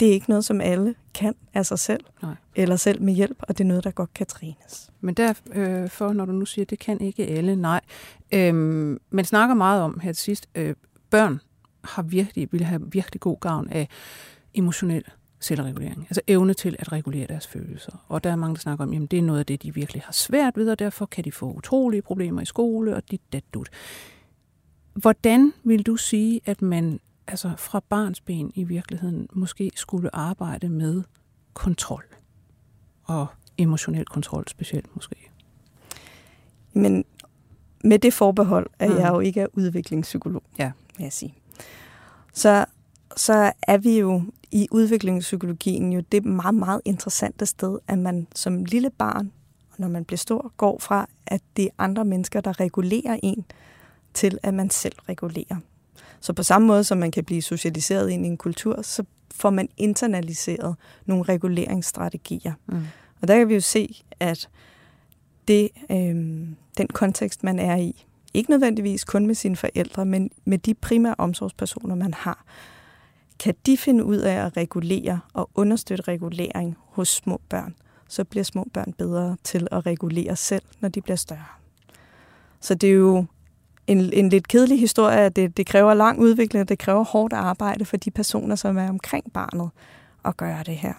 [0.01, 2.35] det er ikke noget, som alle kan af sig selv, Nej.
[2.55, 4.91] eller selv med hjælp, og det er noget, der godt kan trænes.
[5.01, 7.81] Men derfor, øh, når du nu siger, at det kan ikke alle, nej.
[8.33, 10.75] Øhm, man snakker meget om her til sidst, øh,
[11.11, 11.41] børn
[11.85, 13.89] har virkelig, vil have virkelig god gavn af
[14.55, 15.05] emotionel
[15.41, 16.07] selvregulering.
[16.11, 18.05] Altså evne til at regulere deres følelser.
[18.09, 20.03] Og der er mange, der snakker om, at det er noget af det, de virkelig
[20.03, 23.45] har svært ved, og derfor kan de få utrolige problemer i skole, og dit, dat,
[23.55, 23.69] dut.
[24.95, 30.69] Hvordan vil du sige, at man altså fra barns ben i virkeligheden måske skulle arbejde
[30.69, 31.03] med
[31.53, 32.05] kontrol?
[33.05, 33.27] Og
[33.59, 35.31] emotionel kontrol specielt måske?
[36.73, 37.05] Men
[37.85, 38.97] med det forbehold, at mm.
[38.97, 40.73] jeg jo ikke er udviklingspsykolog, ja.
[40.97, 41.35] vil jeg sige.
[42.33, 42.65] Så,
[43.17, 48.65] så er vi jo i udviklingspsykologien jo det meget, meget interessante sted, at man som
[48.65, 49.33] lille barn,
[49.79, 53.45] når man bliver stor, går fra, at det er andre mennesker, der regulerer en,
[54.15, 55.57] til at man selv regulerer.
[56.21, 59.05] Så på samme måde som man kan blive socialiseret ind i en kultur, så
[59.35, 62.53] får man internaliseret nogle reguleringsstrategier.
[62.67, 62.83] Mm.
[63.23, 64.49] Og der kan vi jo se, at
[65.49, 66.17] det, øh,
[66.79, 68.05] den kontekst, man er i,
[68.35, 72.45] ikke nødvendigvis kun med sine forældre, men med de primære omsorgspersoner, man har,
[73.39, 77.75] kan de finde ud af at regulere og understøtte regulering hos små børn,
[78.09, 81.45] så bliver små børn bedre til at regulere selv, når de bliver større.
[82.61, 83.25] Så det er jo
[83.89, 87.85] en, en lidt kedelig historie, at det, det kræver lang udvikling, det kræver hårdt arbejde
[87.85, 89.71] for de personer, som er omkring barnet,
[90.25, 90.95] at gøre det her.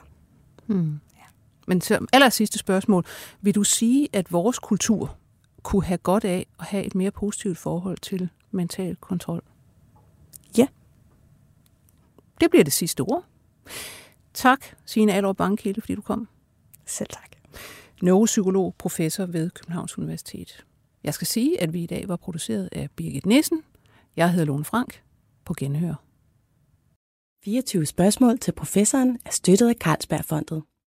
[0.65, 0.99] Hmm.
[1.15, 1.23] Ja.
[1.67, 3.05] Men så aller sidste spørgsmål.
[3.41, 5.15] Vil du sige, at vores kultur
[5.63, 9.43] kunne have godt af at have et mere positivt forhold til mental kontrol?
[10.57, 10.67] Ja.
[12.41, 13.23] Det bliver det sidste ord.
[14.33, 16.27] Tak, Signe Alrup Bankilde, fordi du kom.
[16.85, 17.29] Selv tak.
[18.01, 20.65] Neuropsykolog, professor ved Københavns Universitet.
[21.03, 23.63] Jeg skal sige, at vi i dag var produceret af Birgit Nissen.
[24.15, 25.03] Jeg hedder Lone Frank.
[25.45, 25.93] På genhør.
[27.43, 30.63] 24 spørgsmål til professoren er støttet af Carlsbergfondet.